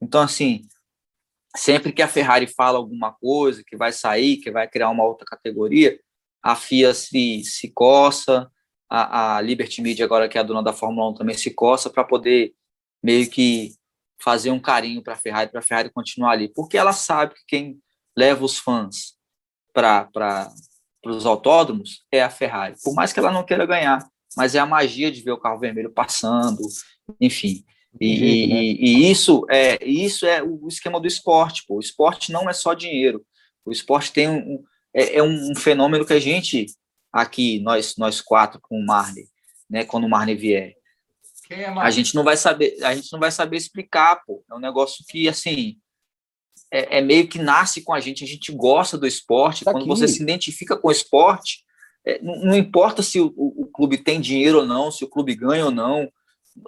[0.00, 0.62] Então, assim,
[1.56, 5.24] sempre que a Ferrari fala alguma coisa, que vai sair, que vai criar uma outra
[5.24, 5.98] categoria,
[6.42, 8.50] a FIA se, se coça,
[8.88, 11.90] a, a Liberty Media, agora que é a dona da Fórmula 1, também se coça
[11.90, 12.54] para poder
[13.02, 13.72] meio que
[14.22, 17.42] fazer um carinho para a Ferrari, para a Ferrari continuar ali, porque ela sabe que
[17.46, 17.78] quem
[18.16, 19.14] leva os fãs
[19.72, 20.50] para
[21.04, 24.66] os autódromos é a Ferrari, por mais que ela não queira ganhar, mas é a
[24.66, 26.62] magia de ver o carro vermelho passando,
[27.20, 27.64] enfim.
[28.00, 28.62] E, jeito, né?
[28.62, 31.64] e, e, isso é isso é o esquema do esporte.
[31.66, 31.76] Pô.
[31.76, 33.24] O esporte não é só dinheiro.
[33.64, 34.62] O esporte tem um,
[34.94, 36.66] é, é um fenômeno que a gente
[37.22, 39.28] aqui nós nós quatro com o Marley,
[39.68, 39.84] né?
[39.84, 40.74] Quando o Marley vier,
[41.50, 44.22] é a gente não vai saber a gente não vai saber explicar.
[44.26, 44.44] Pô.
[44.50, 45.76] É um negócio que assim
[46.72, 48.24] é, é, meio que nasce com a gente.
[48.24, 49.64] A gente gosta do esporte.
[49.64, 49.88] Tá Quando aqui.
[49.88, 51.64] você se identifica com o esporte,
[52.04, 55.08] é, não, não, importa se o, o, o clube tem dinheiro ou não, se o
[55.08, 56.10] clube ganha ou não.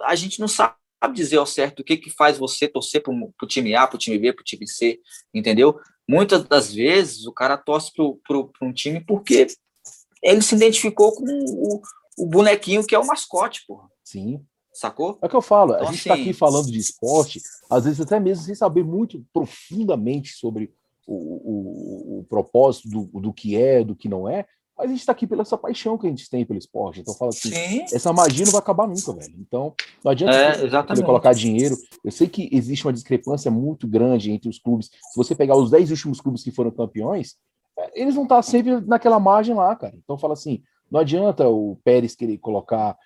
[0.03, 3.13] A gente não sabe sabe dizer ao certo o que, que faz você torcer para
[3.13, 4.99] o time A, para o time B, para o time C,
[5.33, 5.79] entendeu?
[6.07, 9.47] Muitas das vezes o cara torce para um time porque
[10.21, 11.81] ele se identificou com o,
[12.17, 13.89] o, bonequinho que é o mascote, porra.
[14.03, 14.43] Sim.
[14.73, 15.17] Sacou?
[15.21, 17.83] É o que eu falo, então, a gente está assim, aqui falando de esporte, às
[17.85, 20.71] vezes até mesmo sem saber muito profundamente sobre
[21.07, 24.45] o, o, o propósito do, do que é, do que não é,
[24.79, 27.01] mas a gente está aqui pela essa paixão que a gente tem pelo esporte.
[27.01, 27.81] Então fala assim, Sim.
[27.91, 29.35] essa magia não vai acabar nunca, velho.
[29.37, 31.75] Então não adianta é, colocar dinheiro.
[32.01, 34.85] Eu sei que existe uma discrepância muito grande entre os clubes.
[34.85, 37.35] Se você pegar os 10 últimos clubes que foram campeões,
[37.93, 39.93] eles vão estar sempre naquela margem lá, cara.
[39.95, 42.97] Então fala assim, não adianta o Pérez querer colocar,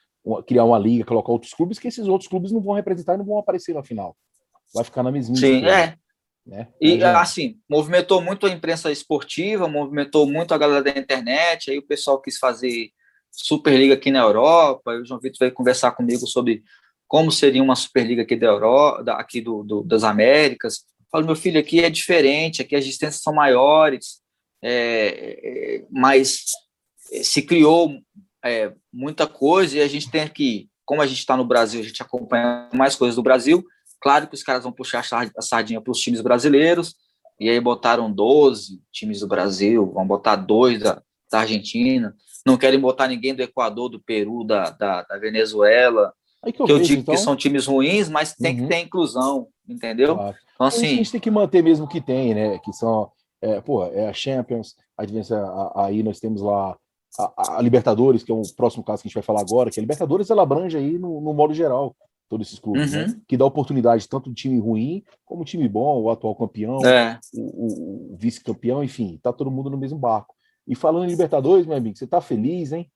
[0.47, 3.25] criar uma liga, colocar outros clubes, que esses outros clubes não vão representar e não
[3.25, 4.15] vão aparecer na final.
[4.73, 5.35] Vai ficar na mesma.
[5.35, 5.95] Sim, é.
[6.45, 6.67] Né?
[6.81, 7.05] E é.
[7.05, 12.21] assim, movimentou muito a imprensa esportiva, movimentou muito a galera da internet, aí o pessoal
[12.21, 12.89] quis fazer
[13.31, 16.63] Superliga aqui na Europa, aí o João Vitor veio conversar comigo sobre
[17.07, 20.83] como seria uma Superliga aqui da Europa, aqui do, do das Américas.
[21.11, 24.21] Falo, meu filho, aqui é diferente, aqui as distâncias são maiores,
[24.63, 25.39] é,
[25.77, 26.45] é, mas
[27.21, 27.91] se criou
[28.43, 31.83] é, muita coisa e a gente tem que, como a gente está no Brasil, a
[31.83, 33.63] gente acompanha mais coisas do Brasil,
[34.03, 35.01] Claro que os caras vão puxar
[35.37, 36.93] a sardinha para os times brasileiros,
[37.39, 42.13] e aí botaram 12 times do Brasil, vão botar dois da, da Argentina,
[42.45, 46.71] não querem botar ninguém do Equador, do Peru, da, da, da Venezuela, que eu, que
[46.73, 47.15] eu vejo, digo então...
[47.15, 48.63] que são times ruins, mas tem uhum.
[48.63, 50.15] que ter inclusão, entendeu?
[50.15, 50.35] Claro.
[50.53, 50.85] Então, assim...
[50.85, 52.59] A gente tem que manter mesmo o que tem, né?
[52.59, 53.09] Que são,
[53.43, 56.77] é, pô, é a Champions, a aí nós temos lá
[57.19, 59.79] a, a, Libertadores, que é o próximo caso que a gente vai falar agora, que
[59.79, 61.95] a Libertadores ela abrange aí no, no modo geral
[62.29, 63.01] todos esses clubes, né?
[63.01, 63.07] uhum.
[63.09, 63.21] né?
[63.27, 67.19] que dá oportunidade tanto do time ruim como do time bom, o atual campeão, é.
[67.33, 70.33] o, o, o vice-campeão, enfim, tá todo mundo no mesmo barco.
[70.65, 72.89] E falando em Libertadores, meu amigo, você tá feliz, hein?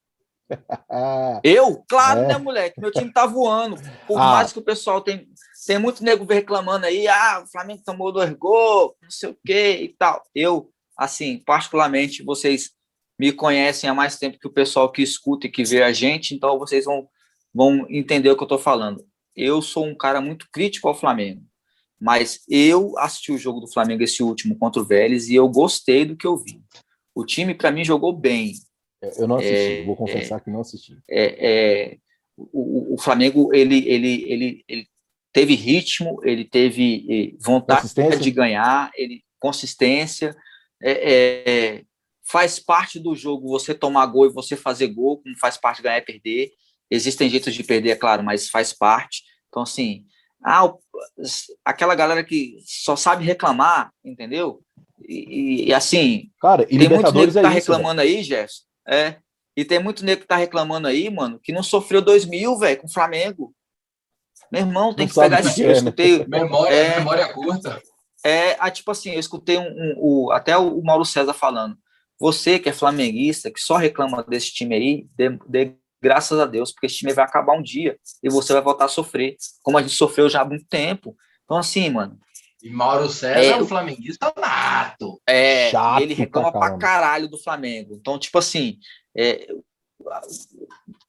[1.44, 1.84] Eu?
[1.90, 2.28] Claro, é.
[2.28, 2.80] né, moleque?
[2.80, 3.78] Meu time tá voando.
[4.08, 4.32] Por ah.
[4.32, 5.28] mais que o pessoal tem,
[5.66, 9.80] tem muito nego reclamando aí, ah, o Flamengo tomou dois gols, não sei o quê
[9.82, 10.24] e tal.
[10.34, 12.72] Eu, assim, particularmente, vocês
[13.20, 16.36] me conhecem há mais tempo que o pessoal que escuta e que vê a gente,
[16.36, 17.08] então vocês vão,
[17.54, 19.04] vão entender o que eu tô falando
[19.38, 21.44] eu sou um cara muito crítico ao Flamengo,
[22.02, 26.04] mas eu assisti o jogo do Flamengo esse último contra o Vélez e eu gostei
[26.04, 26.60] do que eu vi.
[27.14, 28.54] O time para mim jogou bem.
[29.08, 30.98] É, eu não assisti, é, vou confessar é, que não assisti.
[31.10, 31.98] É, é
[32.38, 34.88] o, o, Flamengo ele, ele, ele, ele
[35.34, 40.36] teve ritmo, ele teve eh, vontade de ganhar, ele consistência.
[40.84, 41.84] É,
[42.24, 45.98] faz parte do jogo você tomar gol e você fazer gol, como faz parte ganhar
[45.98, 46.52] e perder.
[46.92, 49.24] Existem jeitos de perder, é claro, mas faz parte.
[49.48, 50.06] Então, assim,
[50.44, 50.72] ah,
[51.66, 54.62] aquela galera que só sabe reclamar, entendeu?
[55.08, 58.67] E, e assim, cara, e tem muito nego que tá é reclamando aí, Jefferson.
[58.88, 59.18] É.
[59.56, 62.80] E tem muito nego que tá reclamando aí, mano, que não sofreu 2 mil, velho,
[62.80, 63.54] com o Flamengo.
[64.52, 65.62] Meu irmão, tem não que pegar esse.
[65.62, 65.78] É, eu né?
[65.78, 66.26] escutei.
[66.30, 67.82] Memória, é, memória curta.
[68.24, 71.78] É, ah, tipo assim, eu escutei um, um, um, até o Mauro César falando.
[72.20, 76.72] Você que é flamenguista, que só reclama desse time aí, de, de graças a Deus,
[76.72, 79.82] porque esse time vai acabar um dia e você vai voltar a sofrer, como a
[79.82, 81.16] gente sofreu já há muito tempo.
[81.44, 82.20] Então, assim, mano.
[82.62, 85.22] E Mauro César é, é um flamenguista nato.
[85.28, 87.96] É, Chato ele reclama pra, pra caralho do Flamengo.
[87.96, 88.80] Então, tipo assim,
[89.16, 89.48] é,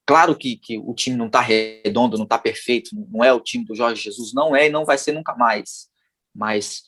[0.06, 3.64] claro que, que o time não tá redondo, não tá perfeito, não é o time
[3.64, 5.88] do Jorge Jesus, não é e não vai ser nunca mais.
[6.34, 6.82] Mas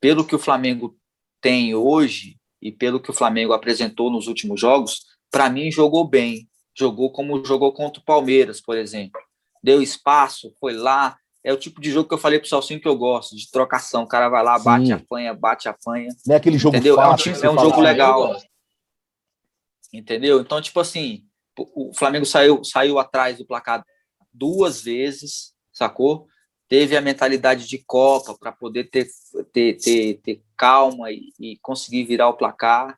[0.00, 0.96] pelo que o Flamengo
[1.40, 6.50] tem hoje e pelo que o Flamengo apresentou nos últimos jogos, para mim jogou bem
[6.80, 9.20] jogou como jogou contra o Palmeiras, por exemplo.
[9.62, 11.16] Deu espaço, foi lá.
[11.42, 14.02] É o tipo de jogo que eu falei pro Salsinho que eu gosto, de trocação.
[14.02, 14.92] O cara vai lá, bate, Sim.
[14.92, 16.08] apanha, bate, apanha.
[16.26, 16.96] Não é aquele jogo entendeu?
[16.96, 18.36] Fácil, é um, é um jogo legal.
[19.92, 20.40] Entendeu?
[20.40, 21.24] Então, tipo assim,
[21.56, 23.84] o Flamengo saiu, saiu atrás do placar
[24.32, 26.28] duas vezes, sacou?
[26.70, 29.08] teve a mentalidade de Copa para poder ter,
[29.52, 32.96] ter, ter, ter calma e, e, conseguir virar o placar.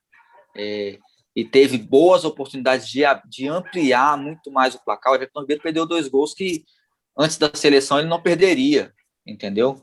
[0.55, 0.99] É,
[1.35, 5.11] e teve boas oportunidades de, de ampliar muito mais o placar.
[5.11, 6.67] O Everton Ribeiro perdeu dois gols que
[7.17, 8.93] antes da seleção ele não perderia,
[9.27, 9.83] entendeu?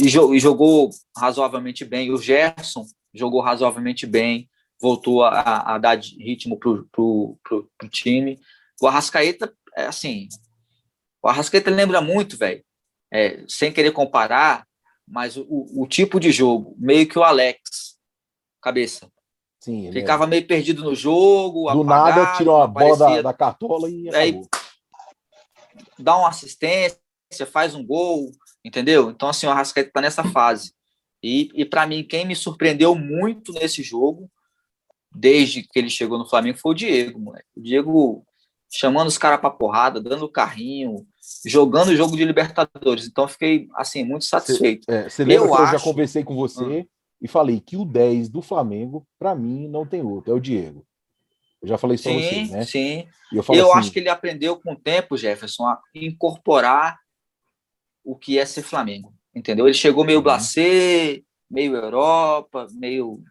[0.00, 2.10] E, e jogou razoavelmente bem.
[2.10, 4.48] O Gerson jogou razoavelmente bem,
[4.80, 7.38] voltou a, a dar ritmo para o
[7.90, 8.38] time.
[8.80, 10.28] O Arrascaeta, é assim,
[11.22, 12.62] o Arrascaeta lembra muito, velho,
[13.12, 14.66] é, sem querer comparar,
[15.06, 17.96] mas o, o, tipo de jogo, meio que o Alex,
[18.60, 19.10] cabeça.
[19.60, 20.26] Sim, Ficava é.
[20.26, 21.72] meio perdido no jogo.
[21.72, 24.40] Do apagado, nada, tirou a bola da, da, cartola e aí,
[25.98, 26.98] dá uma assistência,
[27.50, 28.30] faz um gol,
[28.64, 29.10] entendeu?
[29.10, 30.72] Então, assim, o Arrascaeta está nessa fase.
[31.22, 34.30] E, e para mim, quem me surpreendeu muito nesse jogo,
[35.14, 37.48] desde que ele chegou no Flamengo, foi o Diego, moleque.
[37.56, 38.26] O Diego
[38.70, 41.06] chamando os caras para porrada, dando carrinho,
[41.46, 43.06] jogando o jogo de Libertadores.
[43.06, 44.84] Então, fiquei, assim, muito satisfeito.
[45.08, 45.74] Você é, lembra eu que acho...
[45.74, 46.86] eu já conversei com você hum.
[47.22, 50.84] e falei que o 10 do Flamengo, para mim, não tem outro, é o Diego.
[51.64, 52.64] Eu já falei isso sim, pra você, né?
[52.64, 56.98] Sim, eu, eu assim, acho que ele aprendeu com o tempo, Jefferson, a incorporar
[58.04, 59.66] o que é ser Flamengo, entendeu?
[59.66, 60.24] Ele chegou meio uhum.
[61.50, 63.22] meio Europa, meio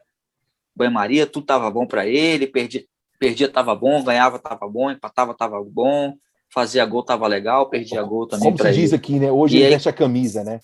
[0.76, 2.84] banho-maria, tudo tava bom para ele, perdia,
[3.19, 6.15] perdia tava bom, ganhava tava bom, empatava tava bom,
[6.52, 8.82] fazia gol tava legal, perdia gol também Como se ele.
[8.82, 9.32] diz aqui, né?
[9.32, 10.60] Hoje e ele aí, veste a camisa, né?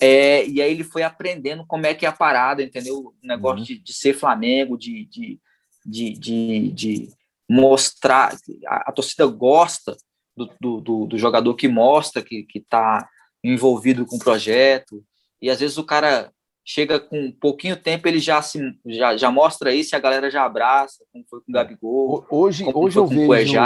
[0.00, 2.98] É, e aí ele foi aprendendo como é que é a parada, entendeu?
[2.98, 3.64] O negócio uhum.
[3.64, 5.38] de, de ser Flamengo, de, de
[5.84, 7.08] de, de, de
[7.48, 9.96] mostrar, a, a, torcida gosta
[10.36, 13.08] do, do, do, jogador que mostra que está
[13.44, 15.04] envolvido com o projeto,
[15.40, 16.32] e às vezes o cara
[16.64, 20.30] chega com um pouquinho tempo, ele já se já, já mostra isso e a galera
[20.30, 22.26] já abraça, como foi com o Gabigol.
[22.30, 23.58] Hoje, hoje eu vejo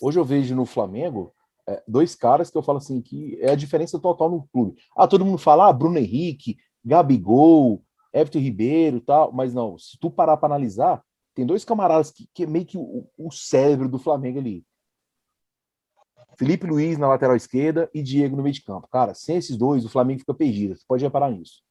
[0.00, 1.32] hoje eu vejo no Flamengo
[1.66, 4.76] é, dois caras que eu falo assim que é a diferença total no clube.
[4.96, 10.10] Ah, todo mundo fala ah, Bruno Henrique, Gabigol, Everton Ribeiro, tal, mas não, se tu
[10.10, 11.02] parar para analisar,
[11.36, 14.64] tem dois camaradas que, que é meio que o, o, cérebro do Flamengo ali.
[16.38, 18.88] Felipe Luiz na lateral esquerda e Diego no meio de campo.
[18.88, 20.74] Cara, sem esses dois, o Flamengo fica perdido.
[20.74, 21.62] Você pode reparar nisso.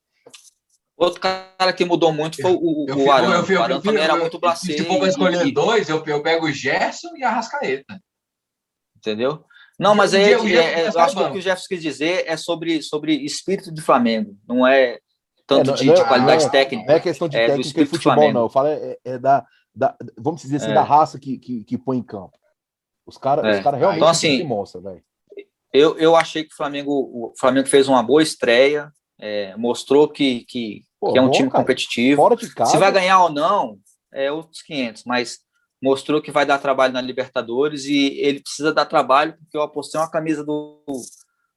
[0.96, 3.32] Outro cara que mudou muito foi o, eu, o Arão.
[3.32, 4.72] Eu, eu, o Arão também era muito blasé.
[4.72, 8.00] Se for para escolher dois, eu, eu pego o Gerson e a Rascaeta.
[8.96, 9.44] Entendeu?
[9.78, 12.36] Não, mas aí, é, é, eu acho que o que o Jefferson quis dizer é
[12.36, 14.38] sobre, sobre espírito de Flamengo.
[14.48, 15.00] Não é
[15.46, 16.86] tanto é, de, de, qualidade não é, técnica.
[16.86, 18.42] Não é questão de é, técnica e futebol, não.
[18.42, 21.98] Eu falo é, é, da, da, vamos dizer assim, da raça que, que, que, põe
[21.98, 22.36] em campo.
[23.06, 25.02] Os caras os cara realmente então, assim, mostram, velho.
[25.72, 28.90] Eu, eu achei que o Flamengo, o Flamengo fez uma boa estreia,
[29.56, 31.62] mostrou que, que, Pô, que é um bom, time cara.
[31.62, 32.22] competitivo.
[32.22, 32.72] Fora de casa.
[32.72, 33.78] Se vai ganhar ou não,
[34.12, 35.38] é outros 500, mas
[35.82, 40.00] mostrou que vai dar trabalho na Libertadores e ele precisa dar trabalho porque eu apostei
[40.00, 40.82] uma camisa do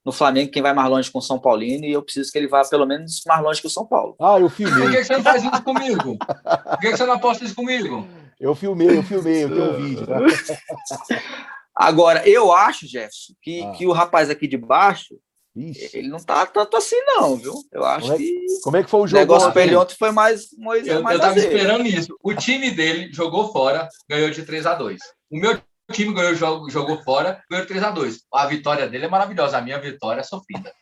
[0.06, 2.48] no Flamengo quem vai mais longe com o São Paulino e eu preciso que ele
[2.48, 4.16] vá pelo menos mais longe que o São Paulo.
[4.20, 4.84] Ah, eu filmei.
[4.84, 6.18] Por que você não faz isso comigo?
[6.18, 8.08] Por que você não aposta isso comigo?
[8.40, 10.08] Eu filmei, eu filmei, eu tenho um vídeo.
[10.08, 10.20] Tá?
[11.76, 13.72] Agora, eu acho, Jefferson, que, ah.
[13.72, 15.16] que o rapaz aqui de baixo,
[15.56, 15.98] Ixi.
[15.98, 17.54] ele não tá tanto assim, não, viu?
[17.72, 18.46] Eu acho como é, que.
[18.64, 19.18] Como é que foi o jogo?
[19.18, 20.48] O negócio pra ele ontem foi mais.
[20.58, 22.18] mais eu, mais eu tava esperando isso.
[22.24, 25.00] O time dele jogou fora, ganhou de 3 a 2
[25.32, 25.60] O meu
[25.92, 28.20] time ganhou, jogou, jogou fora, ganhou 3x2.
[28.34, 29.58] A vitória dele é maravilhosa.
[29.58, 30.74] A minha vitória é sofrida.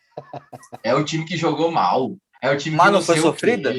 [0.83, 2.15] É o time que jogou mal.
[2.41, 3.73] É o time Mas que não, foi sofrida?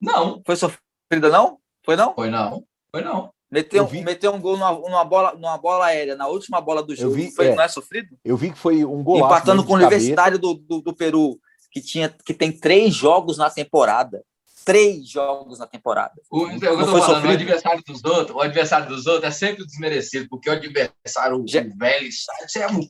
[0.00, 0.42] Não.
[0.44, 1.58] Foi sofrida, não?
[1.84, 2.14] Foi não?
[2.14, 2.64] Foi não.
[2.94, 3.32] Foi não.
[3.50, 7.14] Meteu, meteu um gol numa, numa, bola, numa bola aérea, na última bola do jogo.
[7.14, 8.16] Vi, foi, é, não é sofrido?
[8.24, 9.18] Eu vi que foi um gol.
[9.18, 11.38] Empatando com o Universitário do, do, do, Peru,
[11.70, 14.24] que, tinha, que tem três jogos na temporada
[14.64, 16.14] três jogos na temporada.
[16.30, 20.28] O, eu tô falando, o adversário dos outros, o adversário dos outros é sempre desmerecido,
[20.28, 21.58] porque o adversário, Je...
[21.58, 22.08] o velho,
[22.46, 22.80] você é o,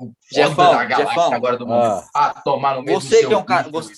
[0.00, 1.82] o Jefão, da galáxia Jefão, agora do mundo.
[1.82, 2.08] Ah.
[2.14, 3.92] ah, tomar no meio você do que é um cara, você,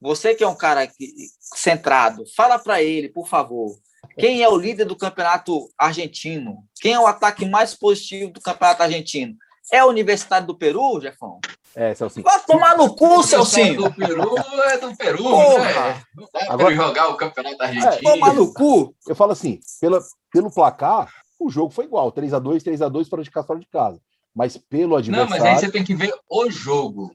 [0.00, 3.76] você, que é um cara que, centrado, fala para ele, por favor,
[4.18, 6.64] quem é o líder do campeonato argentino?
[6.80, 9.34] Quem é o ataque mais positivo do campeonato argentino?
[9.72, 11.40] É a Universidade do Peru, Jefão?
[11.76, 12.24] É, Celcinho.
[12.24, 13.82] Vai tomar no cu, Celcinho.
[13.82, 14.34] do Peru
[14.64, 16.02] é do Peru, né?
[16.14, 17.92] Não dá Agora, jogar o campeonato argentino.
[17.92, 18.94] É, tomar no cu.
[19.08, 23.46] Eu falo assim, pela, pelo placar, o jogo foi igual, 3x2, 3x2 para de casa,
[23.46, 24.00] fora de casa.
[24.34, 25.30] Mas pelo adversário...
[25.30, 27.12] Não, mas aí você tem que ver o jogo.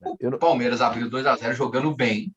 [0.00, 0.38] O não...
[0.38, 2.30] Palmeiras abriu 2x0 jogando bem.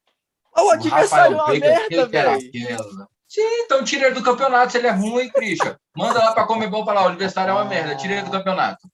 [0.56, 4.88] O, o adversário Rafael é uma merda, Sim, então tira ele do campeonato se ele
[4.88, 5.78] é ruim, Christian.
[5.98, 8.32] Manda lá para comer bom para lá, o adversário é uma merda, tira ele do
[8.32, 8.88] campeonato.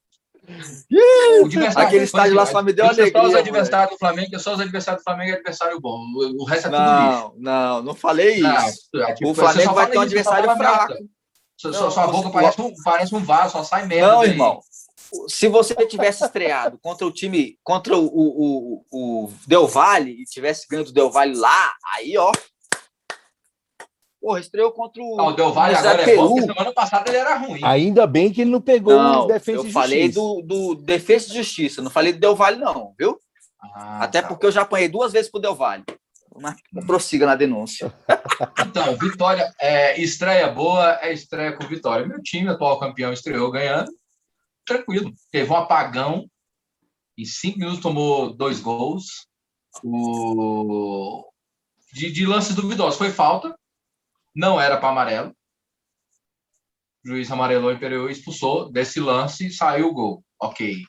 [1.76, 3.12] Aquele estádio lá só me deu alegria.
[3.12, 6.04] Só os adversários do Flamengo, só os adversários do Flamengo é adversário bom.
[6.38, 7.34] O resto é tudo não, lixo.
[7.38, 8.90] Não, não falei isso.
[8.94, 10.94] Não, é, tipo, o Flamengo vai ter um adversário fraco.
[11.58, 14.08] Sua, sua boca parece um, parece um vaso, só sai merda.
[14.08, 14.60] Não, irmão.
[15.28, 20.26] se você tivesse estreado contra o time, contra o, o, o, o Del Valle e
[20.26, 22.32] tivesse ganho do Del Valle lá, aí, ó.
[24.22, 25.18] Porra, estreou contra o.
[25.18, 27.60] Não, o Del Valle agora é bom, porque semana passada ele era ruim.
[27.64, 31.34] Ainda bem que ele não pegou não, o Defesa Eu falei do, do Defesa de
[31.38, 33.20] Justiça, não falei do Del Valle, não, viu?
[33.74, 34.28] Ah, Até tá.
[34.28, 35.84] porque eu já apanhei duas vezes pro Del Valle.
[36.40, 36.56] Mas
[36.86, 37.92] prossiga na denúncia.
[38.66, 42.08] Então, vitória, é, estreia boa é estreia com vitória.
[42.08, 43.92] Meu time, atual campeão, estreou ganhando.
[44.66, 45.12] Tranquilo.
[45.30, 46.26] Teve um apagão.
[47.18, 49.28] Em cinco minutos tomou dois gols.
[49.84, 51.30] O...
[51.94, 52.98] De, de lances duvidosos.
[52.98, 53.54] Foi falta.
[54.36, 55.36] Não era para amarelo.
[57.04, 58.72] O juiz amarelou, imperiou e expulsou.
[58.72, 60.24] Desse lance saiu o gol.
[60.40, 60.84] Ok.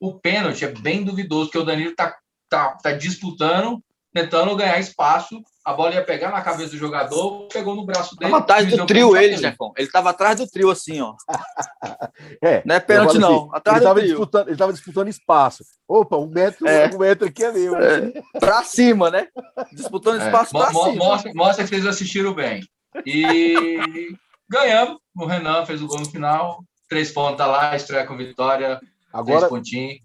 [0.00, 2.16] O pênalti é bem duvidoso, porque o Danilo tá,
[2.48, 5.42] tá, tá disputando tentando ganhar espaço.
[5.64, 8.30] A bola ia pegar na cabeça do jogador, pegou no braço dele.
[8.30, 9.72] Estava atrás do trio ele, Jefão.
[9.76, 11.14] Ele estava atrás do trio, assim, ó.
[12.42, 13.42] é, não é pênalti, não.
[13.42, 15.64] Assim, atrás ele estava disputando, ele tava disputando espaço.
[15.86, 16.90] Opa, um metro, é.
[16.94, 17.76] um metro aqui é meu.
[17.76, 18.12] É.
[18.38, 19.28] Para cima, né?
[19.72, 20.26] Disputando é.
[20.26, 20.60] espaço é.
[20.60, 20.94] para cima.
[20.94, 22.62] Mostra, mostra que vocês assistiram bem.
[23.06, 24.14] E
[24.48, 24.98] ganhamos.
[25.16, 26.64] O Renan fez o gol no final.
[26.88, 28.80] Três pontos lá, estreia com vitória.
[29.12, 29.48] Agora,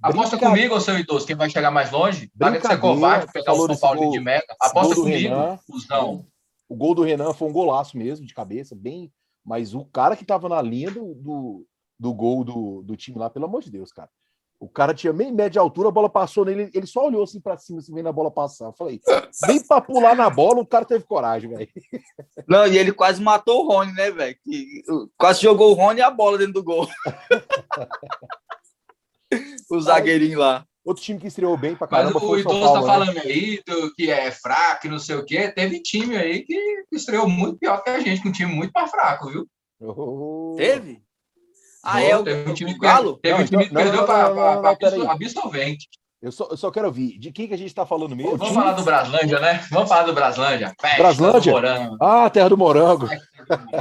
[0.02, 2.32] Aposta comigo, seu idoso, quem vai chegar mais longe.
[2.38, 4.56] Para de ser covarde, pegar o São Paulo de meta.
[4.60, 5.36] Aposta comigo,
[5.68, 6.26] Fusão.
[6.68, 9.12] O gol do Renan foi um golaço mesmo, de cabeça, bem.
[9.44, 11.68] Mas o cara que estava na linha do, do,
[12.00, 14.10] do gol do, do time lá, pelo amor de Deus, cara.
[14.60, 17.58] O cara tinha meio média altura, a bola passou nele, ele só olhou assim para
[17.58, 18.66] cima, assim, vendo a bola passar.
[18.66, 19.02] Eu falei,
[19.48, 21.68] nem para pular na bola, o cara teve coragem, velho.
[22.48, 24.38] Não, e ele quase matou o Rony, né, velho?
[25.18, 26.88] Quase jogou o Rony e a bola dentro do gol.
[29.70, 30.66] o zagueirinho lá.
[30.86, 32.14] Outro time que estreou bem pra caramba.
[32.14, 32.88] Mas o Idoso tá né?
[32.88, 35.52] falando aí do, que é fraco, não sei o quê.
[35.52, 38.92] Teve time aí que estreou muito pior que a gente, com um time muito mais
[38.92, 39.48] fraco, viu?
[39.82, 40.54] Oh.
[40.56, 41.02] Teve?
[41.86, 42.24] Ah, é?
[42.24, 43.20] Teve um time que, Galo?
[43.22, 44.72] Teve um time que perdeu para
[45.12, 45.88] Absolvente.
[46.22, 47.20] Eu só, eu só quero ouvir.
[47.20, 48.36] De quem que a gente está falando mesmo?
[48.38, 49.64] Vamos falar do Braslândia, né?
[49.70, 50.74] Vamos falar do Braslândia.
[50.82, 51.54] Festa Braslândia?
[51.54, 53.08] Do ah, terra do morango.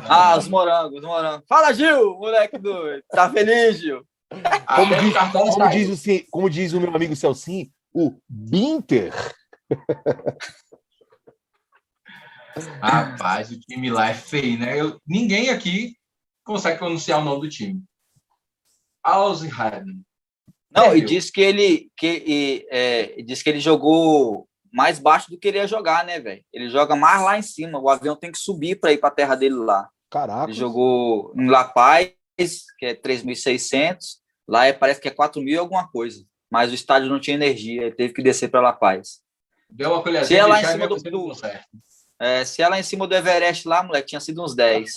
[0.06, 1.46] ah, os morangos, os morangos.
[1.48, 3.02] Fala, Gil, moleque doido.
[3.10, 4.04] Tá feliz, Gil?
[4.74, 9.14] Como, diz, como, diz, assim, como diz o meu amigo Celcin, o Binter.
[12.82, 14.78] Rapaz, o time lá é feio, né?
[14.78, 15.96] Eu, ninguém aqui
[16.44, 17.82] consegue pronunciar o nome do time.
[19.04, 20.02] Ausheim.
[20.70, 25.38] Não, e disse que ele que e, é, disse que ele jogou mais baixo do
[25.38, 26.44] que ele ia jogar, né, velho?
[26.52, 27.78] Ele joga mais lá em cima.
[27.78, 29.88] O avião tem que subir para ir para a terra dele lá.
[30.10, 30.44] Caraca.
[30.44, 32.10] Ele jogou em La Paz,
[32.78, 36.24] que é 3.600, Lá é, parece que é 4 mil e alguma coisa.
[36.50, 39.20] Mas o estádio não tinha energia, ele teve que descer para La Paz.
[39.70, 41.32] Deu uma colherzinha se é lá em cima do, do
[42.20, 44.92] é, se ela é em cima do Everest lá, moleque, tinha sido uns 10.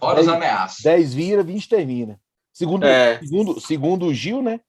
[0.00, 0.82] Fora os ameaças.
[0.82, 2.20] 10 vira, 20 termina.
[2.54, 3.18] Segundo, é.
[3.18, 4.60] segundo, segundo o Gil, né?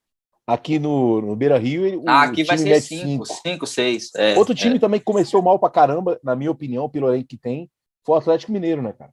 [0.47, 4.11] Aqui no, no Beira Rio, ah, aqui vai ser 5, 5, 6.
[4.35, 4.79] Outro time é.
[4.79, 7.69] também que começou mal pra caramba, na minha opinião, pelo elenco que tem,
[8.03, 9.11] foi o Atlético Mineiro, né, cara?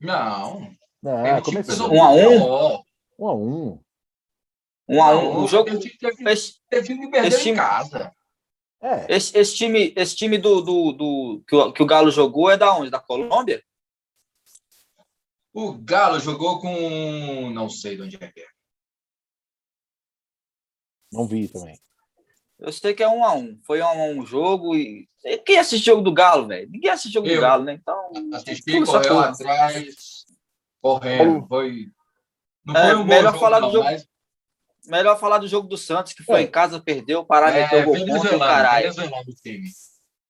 [0.00, 0.70] Não.
[1.02, 1.90] Não, começou.
[1.90, 2.82] 1 um a 1 um?
[3.18, 3.80] Um a um.
[4.88, 5.44] Um a um.
[5.44, 5.70] O jogo.
[5.70, 8.12] Teve, esse, teve que perdeu time, em casa.
[8.82, 9.16] É.
[9.16, 12.56] Esse, esse, time, esse time do, do, do que, o, que o Galo jogou é
[12.56, 12.90] da onde?
[12.90, 13.62] Da Colômbia?
[15.54, 17.50] O Galo jogou com.
[17.50, 18.46] Não sei de onde é que é.
[21.12, 21.78] Não vi também.
[22.58, 23.60] Eu sei que é um a um.
[23.64, 25.08] Foi um a um jogo e.
[25.46, 26.68] Quem assiste jogo do Galo, velho?
[26.68, 27.74] Ninguém assiste jogo Eu do Galo, né?
[27.74, 28.10] Então.
[28.34, 30.26] Assisti, correu atrás,
[30.82, 31.46] correndo.
[31.46, 31.86] Foi
[32.66, 33.84] não é, um melhor jogo, falar do jogo.
[33.84, 34.08] Mas...
[34.86, 36.42] Melhor falar do jogo do Santos, que foi é.
[36.42, 38.92] em casa, perdeu, Pará é, meteu gol contra o caralho.
[38.92, 39.24] Venezuelano,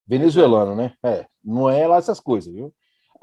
[0.07, 0.95] venezuelano, né?
[1.05, 2.73] É, não é lá essas coisas, viu?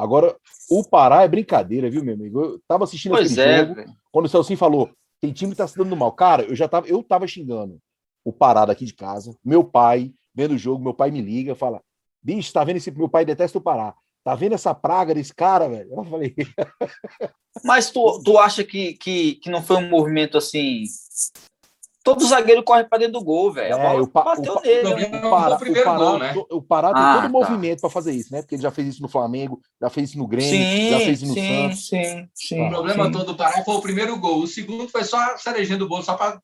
[0.01, 0.35] Agora,
[0.67, 2.41] o Pará é brincadeira, viu, meu amigo?
[2.41, 3.89] Eu tava assistindo pois aquele é, jogo, véio.
[4.11, 6.11] quando o Celcinho falou, tem time que tá se dando mal.
[6.11, 7.77] Cara, eu já tava, eu tava xingando
[8.25, 11.81] o Pará daqui de casa, meu pai, vendo o jogo, meu pai me liga, fala,
[12.21, 13.93] bicho, tá vendo esse, meu pai detesta o Pará.
[14.23, 15.91] Tá vendo essa praga desse cara, velho?
[15.91, 16.35] Eu falei.
[17.63, 20.83] Mas tu, tu acha que, que, que não foi um movimento assim.
[22.03, 23.75] Todo zagueiro corre para dentro do gol, velho.
[23.75, 25.07] É, o, pa, bateu o, nele.
[25.07, 25.17] Né?
[25.19, 26.33] O, Pará, o, Pará, gol, né?
[26.49, 27.29] o Pará tem ah, todo o tá.
[27.29, 28.41] movimento para fazer isso, né?
[28.41, 31.21] Porque ele já fez isso no Flamengo, já fez isso no Grêmio, sim, já fez
[31.21, 31.87] isso no sim, Santos.
[31.87, 33.11] Sim, sim, o problema sim.
[33.11, 34.41] todo do Pará foi o primeiro gol.
[34.41, 36.41] O segundo foi só cerejando do bolo, só para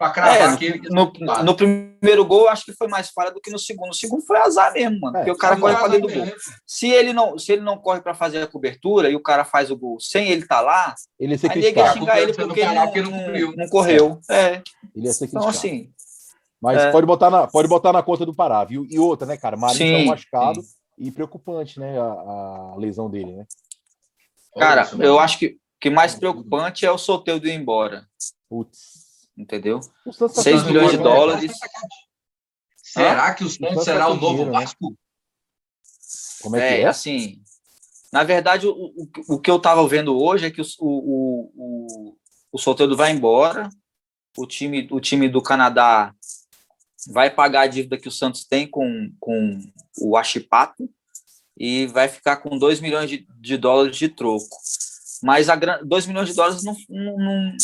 [0.00, 3.38] Pra cravar é, aquele no, no, no, primeiro gol, acho que foi mais falha do
[3.38, 3.88] que no segundo.
[3.88, 5.18] No segundo foi azar mesmo, mano.
[5.18, 6.26] É, porque o cara corre pra dentro do gol.
[6.66, 9.70] Se ele não, se ele não corre para fazer a cobertura e o cara faz
[9.70, 11.98] o gol sem ele estar tá lá, ele ia ser criticado.
[11.98, 14.18] xingar ele porque ele não, não, não, correu.
[14.30, 14.62] É.
[14.96, 15.44] Ele ia ser criticado.
[15.44, 15.90] Então, assim.
[16.62, 16.90] Mas é.
[16.90, 18.86] pode, botar na, pode botar na conta do Pará, viu?
[18.88, 19.54] E outra, né, cara?
[19.54, 20.68] Marinho tá machucado sim.
[20.96, 22.00] e preocupante, né?
[22.00, 23.44] A, a lesão dele, né?
[24.56, 28.06] Cara, eu acho que que mais preocupante é o sorteio do ir embora.
[28.48, 28.99] Putz.
[29.40, 29.80] Entendeu?
[30.04, 31.02] O Santos tá 6 fazendo milhões de né?
[31.02, 31.52] dólares.
[32.76, 34.50] Será que o Santos será tá o com novo né?
[34.52, 34.94] Vasco?
[36.42, 36.86] Como é que é?
[36.86, 37.42] assim.
[38.12, 42.16] Na verdade, o, o, o que eu estava vendo hoje é que o, o, o,
[42.52, 43.70] o Soteldo vai embora,
[44.36, 46.12] o time, o time do Canadá
[47.08, 49.60] vai pagar a dívida que o Santos tem com, com
[50.00, 50.90] o Achipato
[51.56, 54.56] e vai ficar com 2 milhões de, de dólares de troco.
[55.22, 57.56] Mas a 2 milhões de dólares não, não-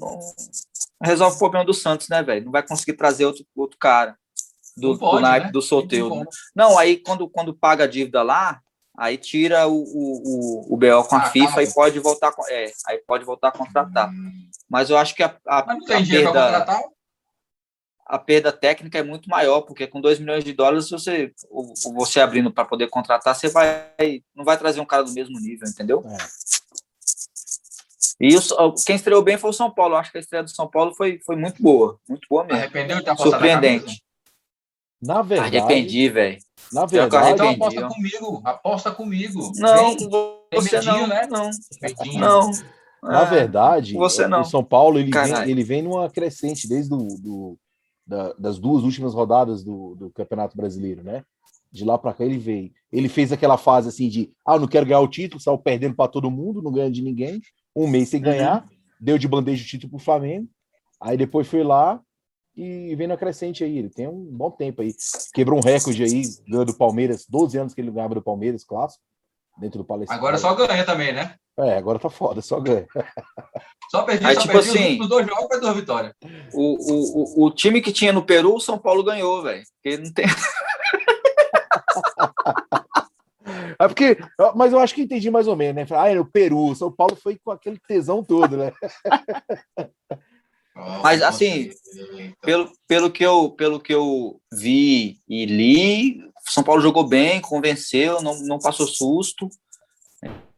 [0.00, 0.20] não
[1.02, 2.44] resolve o problema do Santos, né, velho?
[2.44, 4.16] Não vai conseguir trazer outro, outro cara
[4.76, 5.52] do, pode, do naipe né?
[5.52, 6.24] do como.
[6.54, 8.60] Não, aí quando, quando paga a dívida lá,
[8.96, 12.72] aí tira o, o, o, o BO com a Ah, FIFA e pode voltar é,
[12.88, 14.10] aí pode voltar a contratar.
[14.68, 16.82] Mas eu acho que a, a, Mas não tem a dinheiro perda, contratar?
[18.06, 21.32] a perda técnica é muito maior, porque com 2 milhões de dólares, você,
[21.94, 25.68] você abrindo para poder contratar, você vai não vai trazer um cara do mesmo nível,
[25.68, 26.02] entendeu?
[26.06, 26.16] É.
[28.22, 29.94] E o- quem estreou bem foi o São Paulo.
[29.94, 32.58] Eu acho que a estreia do São Paulo foi, foi muito boa, muito boa mesmo.
[32.60, 33.38] Arrependeu de ter apostado na?
[33.50, 34.02] Surpreendente.
[35.02, 36.38] Na verdade, Arrependi, velho.
[36.72, 38.40] na verdade, Então aposta comigo.
[38.44, 39.52] Aposta comigo.
[39.56, 39.96] Não, Vem,
[40.54, 41.26] você medinho, não, né?
[41.28, 41.50] não,
[41.82, 42.20] medinho.
[42.20, 42.50] não.
[43.02, 44.42] na Ah, verdade, você o- não.
[44.42, 47.58] o São Paulo ele vem, ele vem numa crescente desde do, do-
[48.06, 51.24] da- das duas últimas rodadas do, do Campeonato Brasileiro, né?
[51.72, 52.70] De lá para cá ele veio.
[52.92, 56.10] Ele fez aquela fase assim de, ah, não quero ganhar o título, saiu perdendo para
[56.10, 57.40] todo mundo, não ganha de ninguém.
[57.74, 58.66] Um mês sem ganhar,
[59.00, 60.46] deu de bandeja o título pro Flamengo.
[61.00, 61.98] Aí depois foi lá
[62.54, 63.78] e vem na crescente aí.
[63.78, 64.94] Ele tem um bom tempo aí.
[65.32, 69.02] Quebrou um recorde aí, ganhou do Palmeiras, 12 anos que ele ganhava do Palmeiras, clássico,
[69.58, 70.16] dentro do Palestina.
[70.18, 71.34] Agora só ganha também, né?
[71.58, 72.86] É, agora tá foda, só ganha.
[73.90, 76.14] Só perdi, Aí, só tipo perdi os assim- últimos dois jogos para duas vitórias.
[76.52, 79.62] O, o, o, o time que tinha no Peru, o São Paulo ganhou, velho.
[79.82, 80.24] Porque não tem.
[83.78, 84.16] É porque,
[84.54, 85.96] mas eu acho que entendi mais ou menos, né?
[85.98, 88.72] Ah, é o Peru, São Paulo foi com aquele tesão todo, né?
[91.02, 91.70] Mas, assim,
[92.40, 97.40] Pelo, pelo, que eu, pelo que eu vi e li, o São Paulo jogou bem,
[97.40, 99.48] convenceu, não, não passou susto.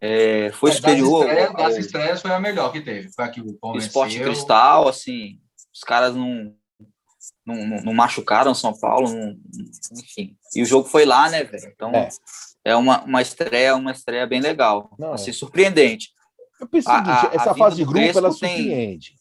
[0.00, 3.10] É, foi superior Das estreias, das estreias foi a melhor que teve.
[3.12, 3.86] Foi a que convenceu.
[3.86, 5.40] Esporte Cristal, assim,
[5.74, 6.54] os caras não,
[7.46, 9.36] não, não, não machucaram São Paulo, não-
[9.98, 10.36] enfim.
[10.54, 11.70] E o jogo foi lá, né, velho?
[11.74, 12.08] Então É.
[12.64, 15.14] é, uma, uma estreia, uma estreia bem legal, Não, é.
[15.14, 16.10] assim, surpreendente.
[16.60, 19.14] Eu penso A- seguinte, a- essa a fase de grupo, ela Crespo tem- surpreende,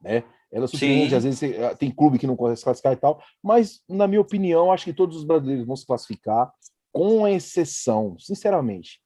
[0.00, 0.24] né?
[0.50, 1.16] Ela surpreende, Sim.
[1.16, 4.20] às vezes eh, tem clube que não consegue se classificar e tal, mas, na minha
[4.20, 6.50] opinião, acho que todos os brasileiros vão se classificar,
[6.90, 8.98] com exceção, sinceramente,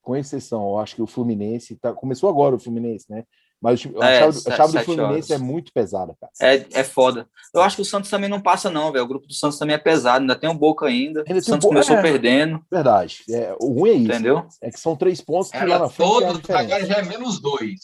[0.00, 3.24] com exceção, eu acho que o Fluminense, tá, começou agora o Fluminense, né?
[3.66, 5.42] Mas a É, chave, a sete- chave do Fluminense horas.
[5.42, 6.32] é muito pesada, cara.
[6.40, 7.26] É, é foda.
[7.52, 9.04] Eu acho que o Santos também não passa, não, velho.
[9.04, 11.24] O grupo do Santos também é pesado, ainda tem o Boca ainda.
[11.26, 12.02] Ainda o Santos começou é.
[12.02, 13.24] perdendo, Verdade.
[13.30, 14.04] É, o ruim é isso.
[14.12, 14.46] entendeu?
[14.62, 16.64] É que são três pontos que lá na frente é a todo, diferença.
[16.64, 17.80] agora já é menos dois.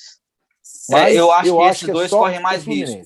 [0.92, 3.02] É, eu acho que esses é dois correm mais risco.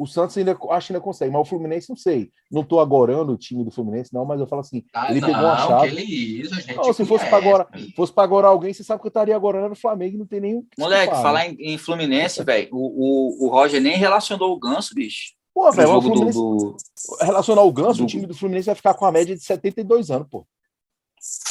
[0.00, 2.30] O Santos ainda acho que ainda consegue, mas o Fluminense não sei.
[2.50, 5.28] Não tô agorando o time do Fluminense, não, mas eu falo assim: Ah, Ele não,
[5.28, 5.96] pegou uma chave.
[5.96, 7.48] que isso, Não, se fosse pra conhece.
[7.62, 10.26] agora- fosse para agora alguém, você sabe que eu estaria agorando o Flamengo e não
[10.26, 10.62] tem nenhum.
[10.62, 11.56] que Moleque, culpar, falar né?
[11.58, 15.32] em, em Fluminense, velho, o, o, o Roger nem relacionou o Ganso, bicho.
[15.52, 16.76] Pô, No velho, o do, Fluminense, do...
[17.20, 20.10] relacionar o Ganso, do- o time do Fluminense vai ficar com a média de 72
[20.12, 20.46] anos, pô.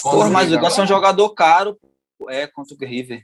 [0.02, 0.88] Porra, mas o Ganso é um agora?
[0.88, 1.78] jogador caro,
[2.30, 3.22] é, contra o River.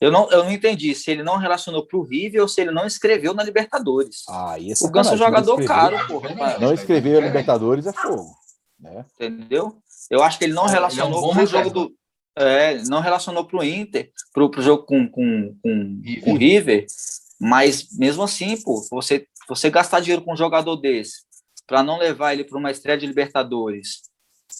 [0.00, 2.86] Eu não, eu não entendi se ele não relacionou pro River ou se ele não
[2.86, 4.24] escreveu na Libertadores.
[4.28, 6.58] Ah, e o Ganso é um jogador caro, porra.
[6.58, 7.26] Não escreveu a Diferente.
[7.26, 8.34] Libertadores é fogo.
[8.78, 9.04] Né?
[9.14, 9.76] entendeu?
[10.10, 11.94] Eu acho que ele não Ele é um relacionou bom pro jogo do.
[12.38, 16.24] É, ele não relacionou pro Inter, pro, pro jogo com, com, com, River.
[16.24, 16.86] com o River,
[17.40, 21.22] mas mesmo assim, pô, você, você gastar dinheiro com um jogador desse
[21.66, 24.09] para não levar ele para uma estreia de Libertadores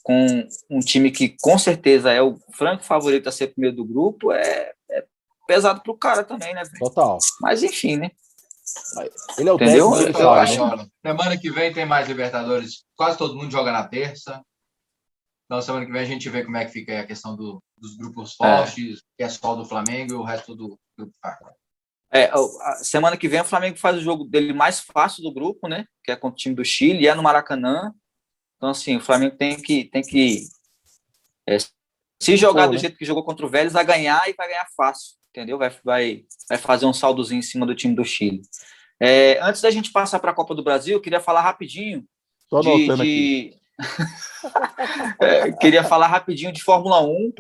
[0.03, 4.33] com um time que com certeza é o franco favorito a ser primeiro do grupo,
[4.33, 5.05] é, é
[5.47, 6.63] pesado pro cara também, né?
[6.79, 7.19] Total.
[7.41, 8.11] Mas enfim, né?
[9.37, 9.95] Ele é o Entendeu?
[10.01, 10.87] ele Eu acho- né?
[11.05, 12.85] Semana que vem tem mais Libertadores.
[12.97, 14.41] Quase todo mundo joga na terça.
[15.47, 17.61] Então, semana que vem a gente vê como é que fica aí a questão do-
[17.77, 21.51] dos grupos fortes, que é só do Flamengo e o resto do grupo fraco.
[22.13, 22.31] É,
[22.83, 25.87] semana que vem o Flamengo faz o jogo dele mais fácil do grupo, né?
[26.05, 27.93] Que é contra o time do Chile, e é no Maracanã.
[28.61, 30.43] Então, assim, o Flamengo tem que, tem que
[31.49, 31.57] é,
[32.21, 32.79] se jogar do né?
[32.79, 35.57] jeito que jogou contra o Vélez, vai ganhar e vai ganhar fácil, entendeu?
[35.57, 38.43] Vai, vai, vai fazer um saldozinho em cima do time do Chile.
[39.01, 42.05] É, antes da gente passar para a Copa do Brasil, eu queria falar rapidinho
[42.63, 43.57] de, de-
[45.21, 47.33] É, queria falar rapidinho de Fórmula 1.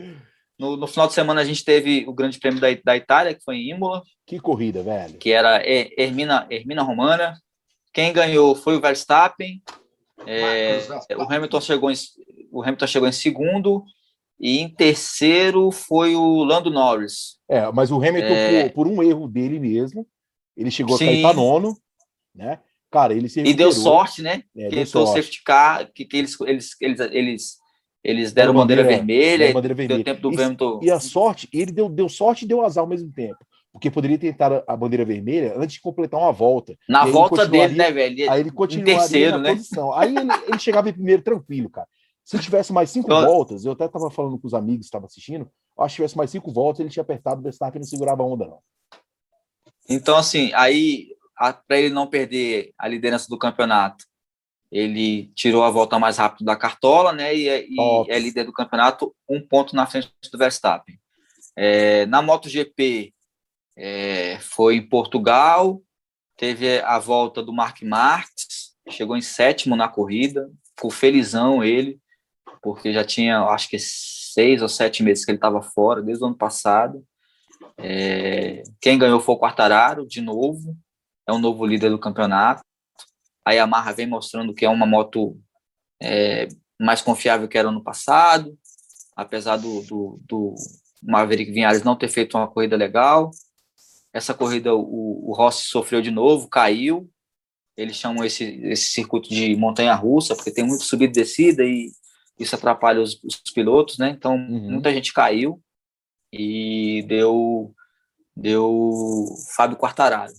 [0.58, 3.44] No, no final de semana a gente teve o Grande Prêmio da, da Itália, que
[3.44, 5.18] foi em Imola Que corrida, velho.
[5.18, 7.38] que era E- Hermina, Hermina Romana.
[7.92, 9.62] Quem ganhou foi o Verstappen.
[10.26, 11.16] É, Verstappen.
[11.16, 11.94] o Hamilton chegou em,
[12.50, 13.84] o Hamilton chegou em segundo
[14.38, 17.38] E em terceiro foi o Lando Norris.
[17.48, 18.68] É, mas o Hamilton, é...
[18.68, 20.06] por, por, um erro dele mesmo,
[20.56, 21.04] ele chegou Sim.
[21.04, 21.76] a cair para nono,
[22.34, 22.58] né?
[22.90, 24.42] Cara, ele se E deu sorte, né?
[24.56, 25.12] É, que deu sorte.
[25.14, 27.56] safety car, que, que eles, eles, eles, eles,
[28.02, 30.04] eles deram bandeira, bandeira, vermelha, bandeira vermelha.
[30.04, 30.80] deu tempo do e, Hamilton.
[30.82, 33.38] E a sorte, ele deu, deu sorte e deu azar ao mesmo tempo.
[33.72, 36.76] Porque poderia tentar a bandeira vermelha antes de completar uma volta.
[36.88, 38.30] Na volta dele, né, velho?
[38.30, 39.50] Aí ele continuaria terceiro, na né?
[39.54, 39.92] posição.
[39.92, 41.86] Aí ele, ele chegava em primeiro tranquilo, cara.
[42.24, 43.24] Se tivesse mais cinco então...
[43.24, 46.30] voltas, eu até estava falando com os amigos que estavam assistindo, acho que tivesse mais
[46.30, 48.58] cinco voltas, ele tinha apertado o Verstappen e não segurava a onda, não.
[49.88, 51.08] Então, assim, aí
[51.66, 54.04] para ele não perder a liderança do campeonato,
[54.70, 57.34] ele tirou a volta mais rápido da cartola, né?
[57.34, 57.76] E, é, e
[58.08, 60.96] é líder do campeonato, um ponto na frente do Verstappen.
[61.56, 63.12] É, na MotoGP,
[63.82, 65.80] é, foi em Portugal,
[66.36, 71.98] teve a volta do Mark Marques, chegou em sétimo na corrida, ficou felizão ele,
[72.62, 76.26] porque já tinha, acho que seis ou sete meses que ele estava fora, desde o
[76.26, 77.02] ano passado.
[77.78, 80.76] É, quem ganhou foi o Quartararo, de novo,
[81.26, 82.62] é um novo líder do campeonato.
[83.46, 85.40] A Yamaha vem mostrando que é uma moto
[86.02, 88.54] é, mais confiável que era ano passado,
[89.16, 90.54] apesar do, do, do
[91.02, 93.30] Maverick Vinhares não ter feito uma corrida legal.
[94.12, 97.10] Essa corrida o, o Rossi sofreu de novo, caiu.
[97.76, 101.90] Eles chamam esse, esse circuito de montanha-russa, porque tem muito subida e descida e
[102.38, 104.10] isso atrapalha os, os pilotos, né?
[104.10, 104.72] Então, uhum.
[104.72, 105.62] muita gente caiu
[106.32, 107.74] e deu,
[108.34, 110.32] deu Fábio Quartararo.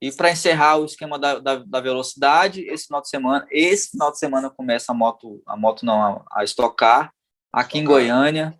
[0.00, 4.10] E para encerrar o esquema da, da, da, velocidade, esse final de semana, esse final
[4.10, 7.12] de semana começa a moto, a moto não, a, a estocar
[7.52, 8.58] aqui em Goiânia,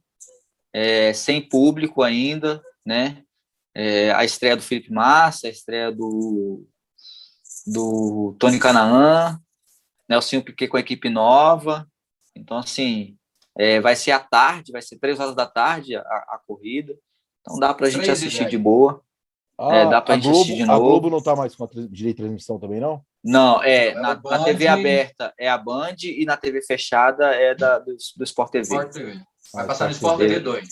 [0.73, 3.25] é, sem público ainda, né?
[3.75, 6.67] É, a estreia do Felipe Massa, a estreia do,
[7.67, 9.41] do Tony Canaan,
[10.09, 11.87] Nelson Piquet com a equipe nova.
[12.35, 13.17] Então, assim,
[13.59, 16.97] é, vai ser à tarde, vai ser três horas da tarde a, a corrida.
[17.41, 19.03] Então dá para a gente assistir de boa.
[19.59, 20.73] Ah, é, dá pra a gente Globo, de novo.
[20.73, 23.05] A Globo não tá mais com a direito de transmissão também, não?
[23.23, 27.79] Não, é, na, na, TV aberta é a Band e na TV fechada é da,
[27.79, 28.63] do, do Sport TV.
[28.63, 29.21] Sport TV.
[29.53, 30.69] Vai ah, passar no Sport TV 2.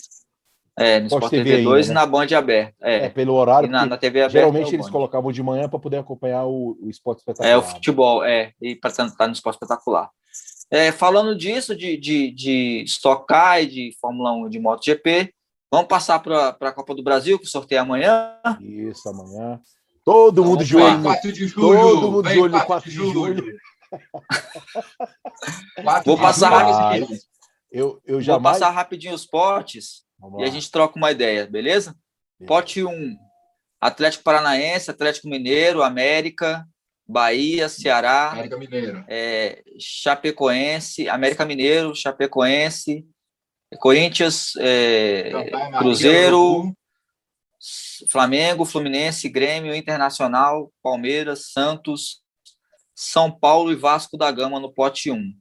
[0.79, 1.93] É, no Sport, Sport TV, 2 e né?
[1.93, 2.73] na Band aberta.
[2.81, 3.67] É, é pelo horário.
[3.67, 4.39] E na, na TV aberta.
[4.39, 7.51] Geralmente é eles colocavam de manhã para poder acompanhar o, o esporte espetacular.
[7.51, 10.09] É, o futebol, é, e para estar no esporte espetacular.
[10.71, 15.33] É, falando disso, de, de, de Stock Car e de Fórmula 1 de MotoGP,
[15.71, 18.35] Vamos passar para a Copa do Brasil, que sorteia amanhã.
[18.59, 19.61] Isso, amanhã.
[20.03, 21.03] Todo mundo de olho.
[21.03, 21.79] 4 de julho.
[21.79, 23.59] Todo mundo de olho no 4 de julho.
[26.05, 27.19] Vou passar rapidinho.
[27.71, 28.41] Eu, eu jamais...
[28.41, 30.03] Vou passar rapidinho os potes
[30.39, 31.95] e a gente troca uma ideia, beleza?
[32.39, 32.47] beleza.
[32.47, 33.17] Pote 1,
[33.79, 36.67] Atlético Paranaense, Atlético Mineiro, América,
[37.07, 39.03] Bahia, Ceará, América Mineiro.
[39.07, 43.05] É, Chapecoense, América Mineiro, Chapecoense,
[43.79, 45.31] Corinthians, é,
[45.79, 46.73] Cruzeiro,
[48.11, 52.21] Flamengo, Fluminense, Grêmio, Internacional, Palmeiras, Santos,
[52.95, 55.33] São Paulo e Vasco da Gama no pote 1.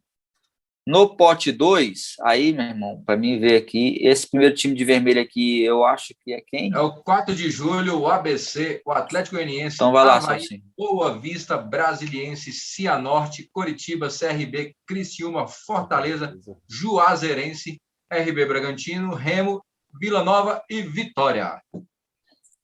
[0.88, 5.20] No pote 2, aí, meu irmão, para mim ver aqui, esse primeiro time de vermelho
[5.20, 6.72] aqui, eu acho que é quem?
[6.72, 11.18] É o 4 de julho, o ABC, o Atlético Goianiense, então vai lá, Avaí, Boa
[11.18, 16.34] Vista, Brasiliense, Cianorte, Coritiba, CRB, Criciúma, Fortaleza,
[16.66, 17.78] Juazeirense,
[18.10, 19.62] RB Bragantino, Remo,
[20.00, 21.60] Vila Nova e Vitória.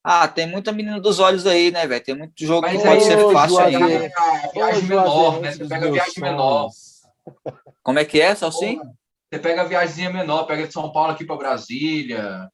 [0.03, 2.03] Ah, tem muita menina dos olhos aí, né, velho?
[2.03, 3.79] Tem muito jogo Mas que pode ser fácil aí.
[3.79, 4.11] Né?
[4.55, 5.53] Viagem menor, né?
[5.53, 6.70] Você pega viagem menor.
[7.83, 8.81] Como é que é, Salsim?
[9.33, 12.49] Você pega a viagem menor, pega de São Paulo aqui para Brasília,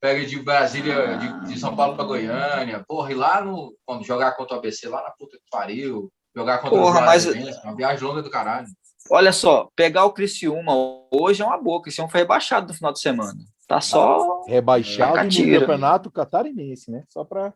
[0.00, 3.74] pega de Brasília, de, de São Paulo para Goiânia, porra, e lá no.
[3.84, 7.26] Quando jogar contra o ABC, lá na puta que pariu, jogar contra porra, o mas...
[7.26, 8.68] uma viagem longa do caralho.
[9.10, 10.72] Olha só, pegar o Criciúma
[11.10, 11.78] hoje é uma boa.
[11.78, 13.38] O Criciúma foi rebaixado no final de semana.
[13.66, 14.44] Tá só.
[14.46, 17.02] Rebaixado no campeonato catarinense, né?
[17.08, 17.52] Só para.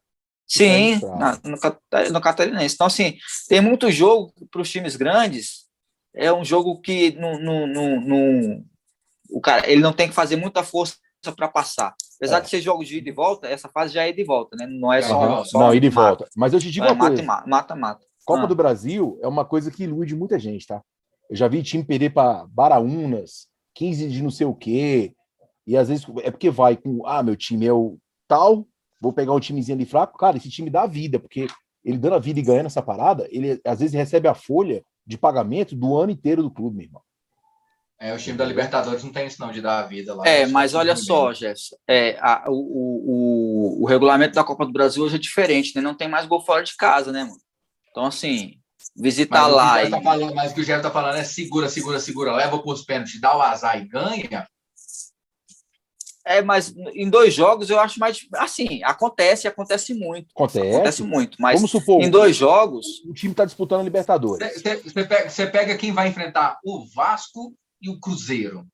[0.47, 2.75] Sim, na, no, no catarinense.
[2.75, 3.17] Então, assim,
[3.49, 5.70] tem muito jogo para os times grandes.
[6.15, 7.67] É um jogo que no, no,
[8.01, 8.65] no,
[9.31, 10.97] o cara ele não tem que fazer muita força
[11.37, 11.95] para passar.
[12.17, 12.41] Apesar é.
[12.41, 14.67] de ser jogos de ida e volta, essa fase já é ida e volta, né?
[14.67, 15.39] Não é só.
[15.39, 15.45] Uhum.
[15.45, 16.29] só não, ida e volta.
[16.37, 17.23] Mas eu te digo é, uma coisa.
[17.23, 18.07] Mata, mata, mata.
[18.25, 18.47] Copa ah.
[18.47, 20.83] do Brasil é uma coisa que ilude muita gente, tá?
[21.29, 25.15] Eu já vi time perder para Baraunas, 15 de não sei o quê.
[25.67, 28.67] E às vezes é porque vai com, ah, meu time é o tal,
[29.01, 30.19] vou pegar um timezinho ali fraco.
[30.19, 31.47] Cara, esse time dá vida, porque
[31.85, 35.19] ele dando a vida e ganhando essa parada, ele às vezes recebe a folha de
[35.19, 37.03] pagamento do ano inteiro do clube, meu irmão.
[37.99, 40.27] É, o time da Libertadores não tem isso não, de dar a vida lá.
[40.27, 45.03] É, mas olha só, Jefferson, é, a, o, o, o, regulamento da Copa do Brasil
[45.03, 45.83] hoje é diferente, né?
[45.83, 47.37] Não tem mais gol fora de casa, né, mano?
[47.91, 48.55] Então, assim,
[48.97, 49.85] visitar mas lá.
[49.85, 49.91] E...
[49.91, 52.73] Tá falando, mas o que o Gerson tá falando é segura, segura, segura, leva para
[52.73, 54.47] os pênaltis, dá o azar e ganha.
[56.25, 58.27] É, mas em dois jogos eu acho mais.
[58.35, 60.29] Assim, acontece, acontece muito.
[60.35, 60.75] Acontece.
[60.75, 61.37] Acontece muito.
[61.41, 62.87] Mas Vamos supor, em dois jogos.
[63.07, 64.63] o time está disputando a Libertadores.
[64.85, 68.67] Você pega, pega quem vai enfrentar o Vasco e o Cruzeiro.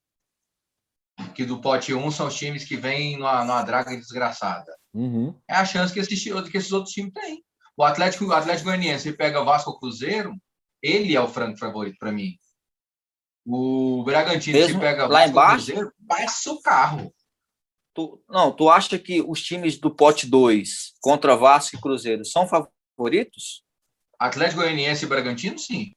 [1.35, 4.77] Que do pote 1 são os times que vêm numa, numa draga desgraçada.
[4.93, 5.35] Uhum.
[5.49, 7.43] É a chance que esses, que esses outros times têm.
[7.77, 10.35] O Atlético, o Atlético Goianiense pega o Vasco ou Cruzeiro,
[10.83, 12.37] ele é o franco favorito para mim.
[13.47, 15.67] O Bragantino, Mesmo se pega lá Vasco embaixo?
[15.67, 17.15] Cruzeiro, passa o carro.
[17.97, 22.47] Tu, não, tu acha que os times do pote 2 contra Vasco e Cruzeiro são
[22.47, 23.65] favoritos?
[24.19, 25.93] Atlético Goianiense e Bragantino, sim.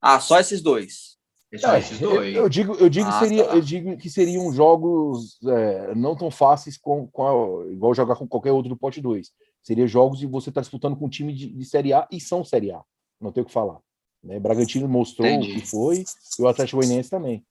[0.00, 1.16] Ah, só esses dois.
[1.52, 2.34] É só esses eu, dois.
[2.34, 3.54] eu digo, eu digo, Ah, seria, tá.
[3.54, 7.26] eu digo que seriam jogos é, não tão fáceis com, com
[7.62, 9.30] a- igual jogar com qualquer outro do pote 2.
[9.62, 12.42] Seria jogos e você está disputando com um time de, de Série A e são
[12.42, 12.82] Série A.
[13.20, 13.78] Não tem o que falar.
[14.24, 14.40] Né?
[14.40, 15.50] Bragantino mostrou Entendi.
[15.52, 16.04] o que foi
[16.38, 17.44] e o Atlético Goianiense também.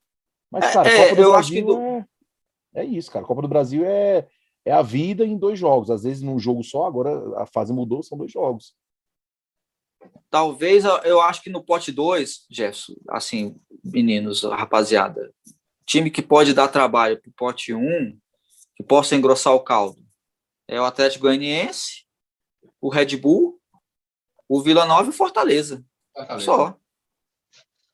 [0.52, 2.06] Mas, É, cara, é, Copa do eu acho que Brasil do- é,
[2.74, 3.26] é isso, cara.
[3.26, 4.28] Copa do Brasil é,
[4.66, 5.90] é a vida em dois jogos.
[5.90, 8.74] Às vezes num jogo só, agora a fase mudou, são dois jogos.
[10.30, 15.32] Talvez eu- acho que no pote 2, Jefferson, assim, meninos, rapaziada,
[15.86, 18.18] time que pode dar trabalho pro pote 1, um,
[18.76, 20.02] que possa engrossar o caldo,
[20.68, 22.06] é o Atlético Goianiense,
[22.80, 23.60] o Red Bull,
[24.48, 25.84] o Vila Nova e o Fortaleza.
[26.14, 26.46] Fortaleza.
[26.46, 26.78] Só.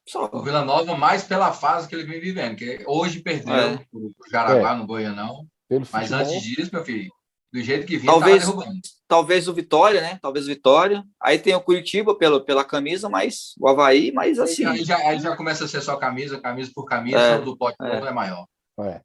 [0.07, 0.29] Só.
[0.31, 3.77] O Vila Nova, mais pela fase que ele vem vivendo, que hoje perdeu É.
[3.91, 5.45] pro Jaraguá no Goianão.
[5.67, 7.11] Pelo Mas futebol, antes disso, meu filho,
[7.51, 8.81] do jeito que vinha, Talvez- tava derrubando.
[9.07, 10.17] Talvez o Vitória, né?
[10.21, 11.03] Talvez o Vitória.
[11.21, 14.65] Aí tem o Curitiba pelo, pela camisa, mas o Havaí, mas assim.
[14.65, 17.57] Aí, já, aí já começa a ser só camisa, camisa por camisa, É, o do
[17.57, 17.85] pote é.
[17.87, 17.97] é.
[17.99, 18.45] é maior.
[18.79, 19.01] é.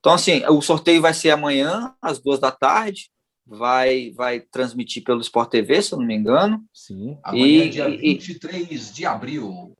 [0.00, 3.10] Então, assim, o sorteio vai ser amanhã, às duas da tarde.
[3.44, 6.62] Vai, vai transmitir pelo Sport TV, se eu não me engano.
[6.72, 7.18] Sim.
[7.24, 9.74] Amanhã, E- dia e- 23 de abril.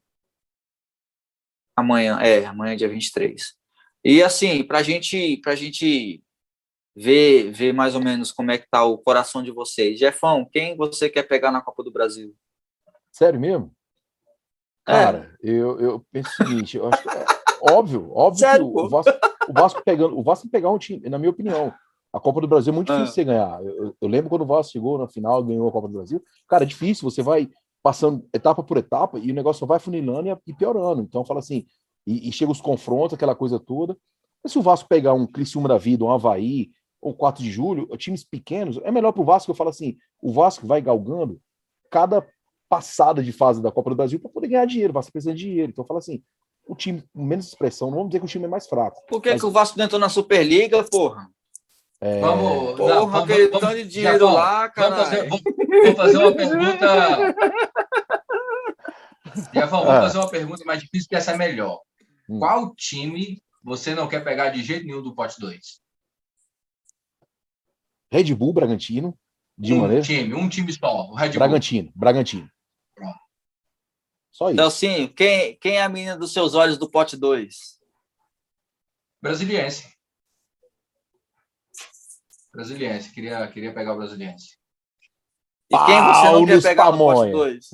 [1.78, 3.54] Amanhã, é, amanhã é dia 23.
[4.04, 6.22] E assim, pra gente, pra gente
[6.96, 9.98] ver, ver mais ou menos como é que tá o coração de vocês.
[9.98, 12.34] Jefão, quem você quer pegar na Copa do Brasil?
[13.12, 13.72] Sério mesmo?
[14.88, 14.92] É.
[14.92, 17.24] Cara, eu, eu penso o seguinte, eu acho que é
[17.72, 19.12] óbvio, óbvio Sério, que o Vasco,
[19.48, 21.72] o Vasco pegando, o Vasco pegar um time, na minha opinião,
[22.12, 22.96] a Copa do Brasil é muito Ah.
[22.96, 23.62] difícil você ganhar.
[23.62, 26.20] Eu, eu- eu lembro quando o Vasco chegou na final, ganhou a Copa do Brasil.
[26.48, 27.48] Cara, é difícil, você vai
[27.82, 31.02] passando etapa por etapa e o negócio só vai funilando e, e piorando.
[31.02, 31.66] Então, fala assim,
[32.06, 33.96] e, e chega os confrontos, aquela coisa toda.
[34.42, 36.70] Mas se o Vasco pegar um Criciúma da vida, um Havaí,
[37.00, 39.50] ou 4 de julho, times pequenos, é melhor para o Vasco.
[39.50, 41.40] Eu falo assim, o Vasco vai galgando
[41.90, 42.26] cada
[42.68, 45.44] passada de fase da Copa do Brasil para poder ganhar dinheiro, o Vasco precisa de
[45.44, 45.70] dinheiro.
[45.70, 46.22] Então, fala assim,
[46.66, 49.02] o time com menos expressão, não vamos dizer que o time é mais fraco.
[49.06, 51.30] Por que, Mas- que o Vasco não entrou na Superliga, porra?
[52.00, 55.30] É, Vamos, Porra, não, vamos, aquele vamos- tanto de dinheiro lá, vamos fazer, caralho.
[55.30, 55.42] vamos,
[55.82, 57.34] vamos fazer uma pergunta.
[59.70, 60.00] Vamos Ah.
[60.02, 61.80] fazer uma pergunta mais difícil, que essa é melhor.
[62.28, 62.38] Hum.
[62.40, 65.80] Qual time você não quer pegar de jeito nenhum do pote 2?
[68.10, 69.16] Red Bull, Bragantino,
[69.56, 70.02] de um maneira.
[70.02, 71.06] time, um time só.
[71.10, 71.38] O Red Bull.
[71.38, 72.50] Bragantino, Bragantino.
[72.94, 73.18] Pronto.
[74.32, 74.56] Só isso.
[74.56, 77.78] Delcinho, quem, quem é a menina dos seus olhos do pote 2?
[79.22, 79.94] Brasiliense.
[82.58, 83.12] Brasiliense.
[83.12, 84.58] Queria, queria pegar o Brasiliense.
[85.70, 87.32] E quem você não quer pegar no pote Spamonha.
[87.32, 87.70] 2?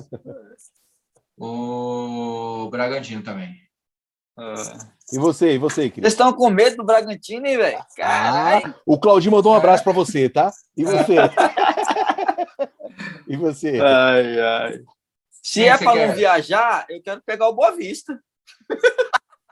[1.37, 3.55] O Bragantino também.
[5.11, 6.07] E você, e você, Vocês Cris?
[6.07, 7.83] estão com medo do Bragantino, hein, velho?
[7.97, 8.67] Caralho.
[8.67, 10.51] Ah, o Claudinho mandou um abraço para você, tá?
[10.77, 11.15] E você?
[13.27, 13.79] e você?
[13.79, 14.83] Ai, ai.
[15.41, 18.19] Se Quem é para não viajar, eu quero pegar o Boa Vista.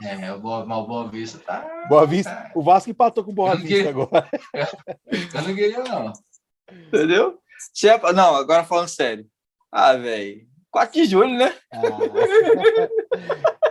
[0.03, 1.85] É, o Boa, mas o Boa Vista tá.
[1.87, 2.51] Boa Vista.
[2.55, 4.29] O Vasco empatou com o Boa Vista queria- agora.
[5.33, 6.13] Eu não queria, não.
[6.87, 7.39] Entendeu?
[7.73, 7.97] Se é.
[8.13, 9.25] Não, agora falando sério.
[9.71, 10.45] Ah, velho.
[10.71, 11.53] 4 de julho, né?
[11.71, 11.87] Ah.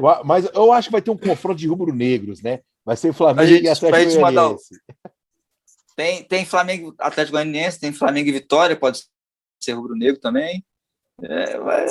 [0.25, 2.61] Mas eu acho que vai ter um confronto de rubro-negros, né?
[2.85, 4.81] Vai ser Flamengo gente- e Atlético Goianiense.
[5.97, 9.05] Tem, tem Flamengo, Atlético Goianiense, tem Flamengo e Vitória, pode
[9.63, 10.65] ser rubro-negro também.
[11.23, 11.87] É, vai...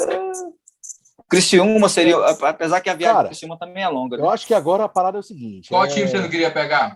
[1.32, 4.18] Criciúma seria, apesar que a viagem Cara, do Criciúma também é longa.
[4.18, 4.24] né?
[4.24, 5.70] Eu acho que agora a parada é o seguinte.
[5.70, 5.88] Qual é...
[5.88, 6.96] time você não queria pegar?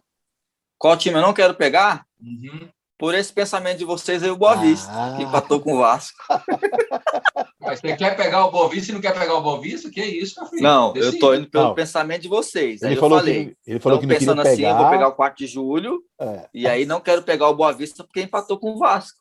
[0.78, 2.06] Qual time eu não quero pegar?
[2.22, 2.68] Uhum.
[2.98, 5.14] Por esse pensamento de vocês aí, o Boa Vista, Ah.
[5.18, 6.16] que empatou com o Vasco.
[7.60, 9.90] Mas você quer pegar o Boa Vista e não quer pegar o Boa Vista?
[9.90, 10.62] Que isso, meu filho?
[10.64, 11.20] Não, eu Decide.
[11.20, 11.74] tô indo pelo Não.
[11.74, 12.84] pensamento de vocês.
[12.84, 14.68] Aí Ele eu falou, falei, que, ele falou que Então, não queria pensando assim, eu
[14.70, 14.82] pegar.
[14.82, 18.04] vou pegar o 4 de julho, É, e aí não quero pegar o Boa Vista
[18.04, 19.18] porque empatou com o Vasco.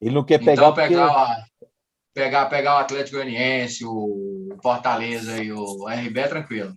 [0.00, 0.88] ele não quer pegar Então, porque...
[0.88, 1.44] pegar, a-
[2.16, 6.74] pegar, pegar o Atlético Goianiense, o Fortaleza e o RB é tranquilo.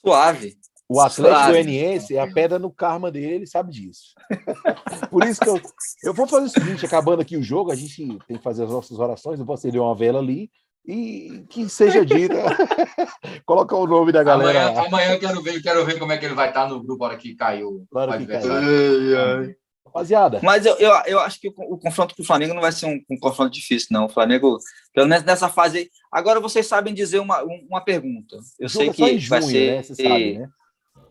[0.00, 0.56] Suave.
[0.88, 1.52] O Atlético Suave.
[1.52, 4.14] Goianiense é a pedra no karma dele, ele sabe disso.
[5.10, 5.60] Por isso que eu,
[6.04, 8.70] eu vou fazer o seguinte: acabando aqui o jogo, a gente tem que fazer as
[8.70, 10.50] nossas orações, eu vou acender uma vela ali
[10.86, 12.34] e que seja dita.
[13.44, 14.68] Coloca o nome da galera.
[14.68, 17.04] Amanhã, amanhã eu quero ver, quero ver como é que ele vai estar no grupo
[17.04, 17.86] hora que caiu.
[17.90, 19.56] Claro que caiu.
[19.96, 20.40] Rapaziada.
[20.42, 22.86] Mas eu, eu, eu, acho que o, o, confronto com o Flamengo não vai ser
[22.86, 24.04] um, um, confronto difícil, não.
[24.04, 24.58] O Flamengo,
[24.92, 25.90] pelo menos nessa fase aí.
[26.12, 28.36] Agora vocês sabem dizer uma, uma pergunta.
[28.58, 29.76] Eu sei que junho, vai ser.
[29.76, 29.82] Né?
[29.82, 30.48] Você sabe, né?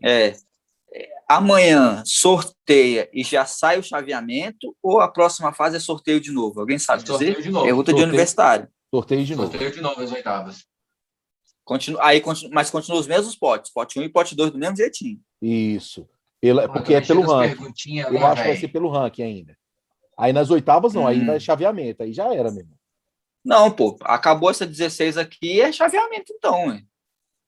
[0.04, 0.36] É,
[1.28, 6.60] amanhã sorteia e já sai o chaveamento ou a próxima fase é sorteio de novo?
[6.60, 7.42] Alguém sabe dizer?
[7.42, 7.64] De novo.
[7.64, 8.68] Pergunta sorteio, de universitário.
[8.94, 9.50] Sorteio de novo.
[9.50, 10.64] Sorteio de novo as oitavas.
[11.64, 14.76] Continua, aí, continua, mas continua os mesmos potes, pote 1 e pote 2 do mesmo
[14.76, 15.20] jeitinho.
[15.42, 16.08] Isso.
[16.40, 17.98] Pela, porque é pelo ranking.
[17.98, 19.56] Eu né, acho que vai ser pelo ranking ainda.
[20.18, 21.06] Aí nas oitavas não, hum.
[21.06, 22.74] aí vai chaveamento, aí já era mesmo.
[23.44, 26.86] Não, pô, acabou essa 16 aqui, é chaveamento então, hein?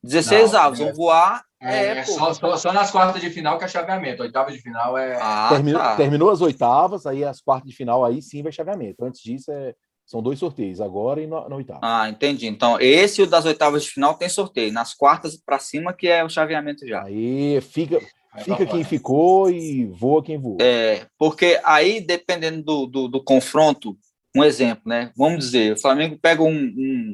[0.03, 0.85] 16 não, avos, é...
[0.85, 1.45] vão voar.
[1.61, 4.23] É, é só, só, só, nas quartas de final que é chaveamento.
[4.23, 5.19] Oitava de final é.
[5.21, 5.97] Ah, terminou, tá.
[5.97, 9.05] terminou as oitavas, aí as quartas de final, aí sim vai chaveamento.
[9.05, 9.75] Antes disso, é,
[10.07, 11.81] são dois sorteios, agora e na, na oitava.
[11.83, 12.47] Ah, entendi.
[12.47, 14.73] Então, esse e o das oitavas de final tem sorteio.
[14.73, 17.03] Nas quartas para cima, que é o chaveamento já.
[17.03, 18.01] Aí fica.
[18.41, 20.59] Fica quem ficou e voa quem voa.
[20.61, 23.97] É, porque aí, dependendo do, do, do confronto,
[24.37, 25.13] um exemplo, né?
[25.17, 27.13] Vamos dizer, o Flamengo pega um, um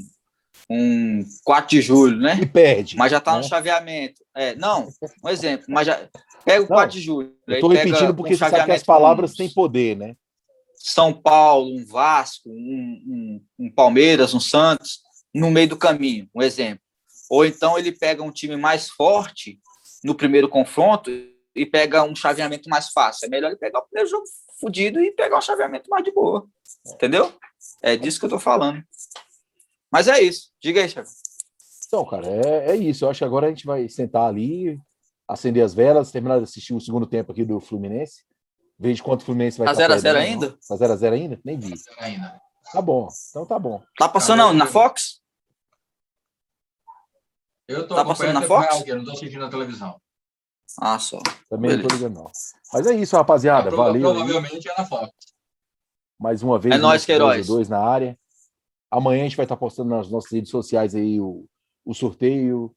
[0.70, 2.38] um 4 de julho, né?
[2.40, 2.96] E perde.
[2.96, 3.38] Mas já está né?
[3.38, 4.22] no chaveamento.
[4.34, 4.88] É, não,
[5.22, 6.08] um exemplo, mas já
[6.44, 7.34] pega o não, 4 de julho.
[7.46, 10.14] Estou repetindo porque um você sabe que as palavras têm poder, né?
[10.76, 15.00] São Paulo, um Vasco, um, um, um, Palmeiras, um Santos,
[15.34, 16.80] no meio do caminho, um exemplo.
[17.30, 19.58] Ou então ele pega um time mais forte
[20.04, 21.10] no primeiro confronto
[21.56, 23.24] e pega um chaveamento mais fácil.
[23.24, 24.24] É melhor ele pegar o primeiro jogo
[24.60, 26.46] fudido e pegar um chaveamento mais de boa.
[26.86, 27.32] Entendeu?
[27.82, 28.82] É disso que eu tô falando.
[29.90, 30.50] Mas é isso.
[30.62, 31.10] Diga aí, chefe.
[31.86, 33.04] Então, cara, é, é isso.
[33.04, 34.78] Eu acho que agora a gente vai sentar ali,
[35.26, 38.24] acender as velas, terminar de assistir o segundo tempo aqui do Fluminense.
[38.78, 40.58] Veja quanto o Fluminense vai tá 0x0 ainda?
[40.68, 41.40] Tá 0x0 ainda?
[41.44, 41.72] Nem vi.
[41.98, 42.40] Ainda.
[42.72, 43.08] Tá bom.
[43.30, 43.80] Então tá bom.
[43.96, 45.20] Tá passando tá na Fox?
[47.66, 48.86] Eu tô tá passando na Fox?
[48.86, 50.00] Eu não tô assistindo na televisão.
[50.80, 51.18] Ah, só.
[51.48, 51.82] Também Beleza.
[51.82, 52.30] não tô ligando, não.
[52.72, 53.68] Mas é isso, rapaziada.
[53.68, 54.02] É, Valeu.
[54.02, 54.74] Provavelmente aí.
[54.74, 55.12] é na Fox.
[56.18, 56.74] Mais uma vez.
[56.74, 57.46] É nós, Queiroz.
[57.46, 58.18] Dois na área.
[58.90, 61.46] Amanhã a gente vai estar postando nas nossas redes sociais aí o,
[61.84, 62.74] o sorteio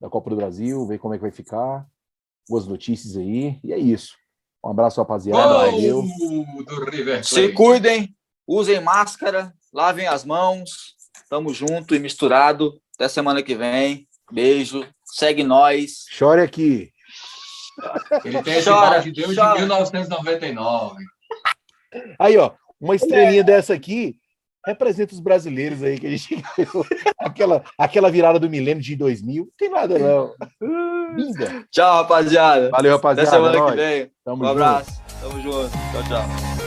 [0.00, 1.86] da Copa do Brasil, ver como é que vai ficar,
[2.48, 4.16] boas notícias aí, e é isso.
[4.64, 5.70] Um abraço, rapaziada.
[5.70, 6.04] Valeu.
[7.22, 8.14] Se cuidem,
[8.46, 10.96] usem máscara, lavem as mãos,
[11.28, 12.80] tamo junto e misturado.
[12.94, 14.06] Até semana que vem.
[14.30, 16.04] Beijo, segue nós.
[16.10, 16.90] Chore aqui.
[18.24, 19.54] Ele tem esse chora, de Deus chora.
[19.54, 20.96] de 1999.
[22.18, 23.44] Aí, ó, uma estrelinha é.
[23.44, 24.16] dessa aqui
[24.66, 26.86] representa os brasileiros aí que a gente ganhou.
[27.18, 29.44] aquela, aquela virada do milênio de 2000.
[29.44, 30.34] Não tem nada, não.
[31.16, 31.64] Linda.
[31.70, 32.70] Tchau, rapaziada.
[32.70, 33.28] Valeu, rapaziada.
[33.28, 34.12] Até semana é que vem.
[34.24, 34.62] Tamo um junto.
[34.62, 35.02] abraço.
[35.20, 35.70] Tamo junto.
[35.70, 36.59] Tchau, tchau.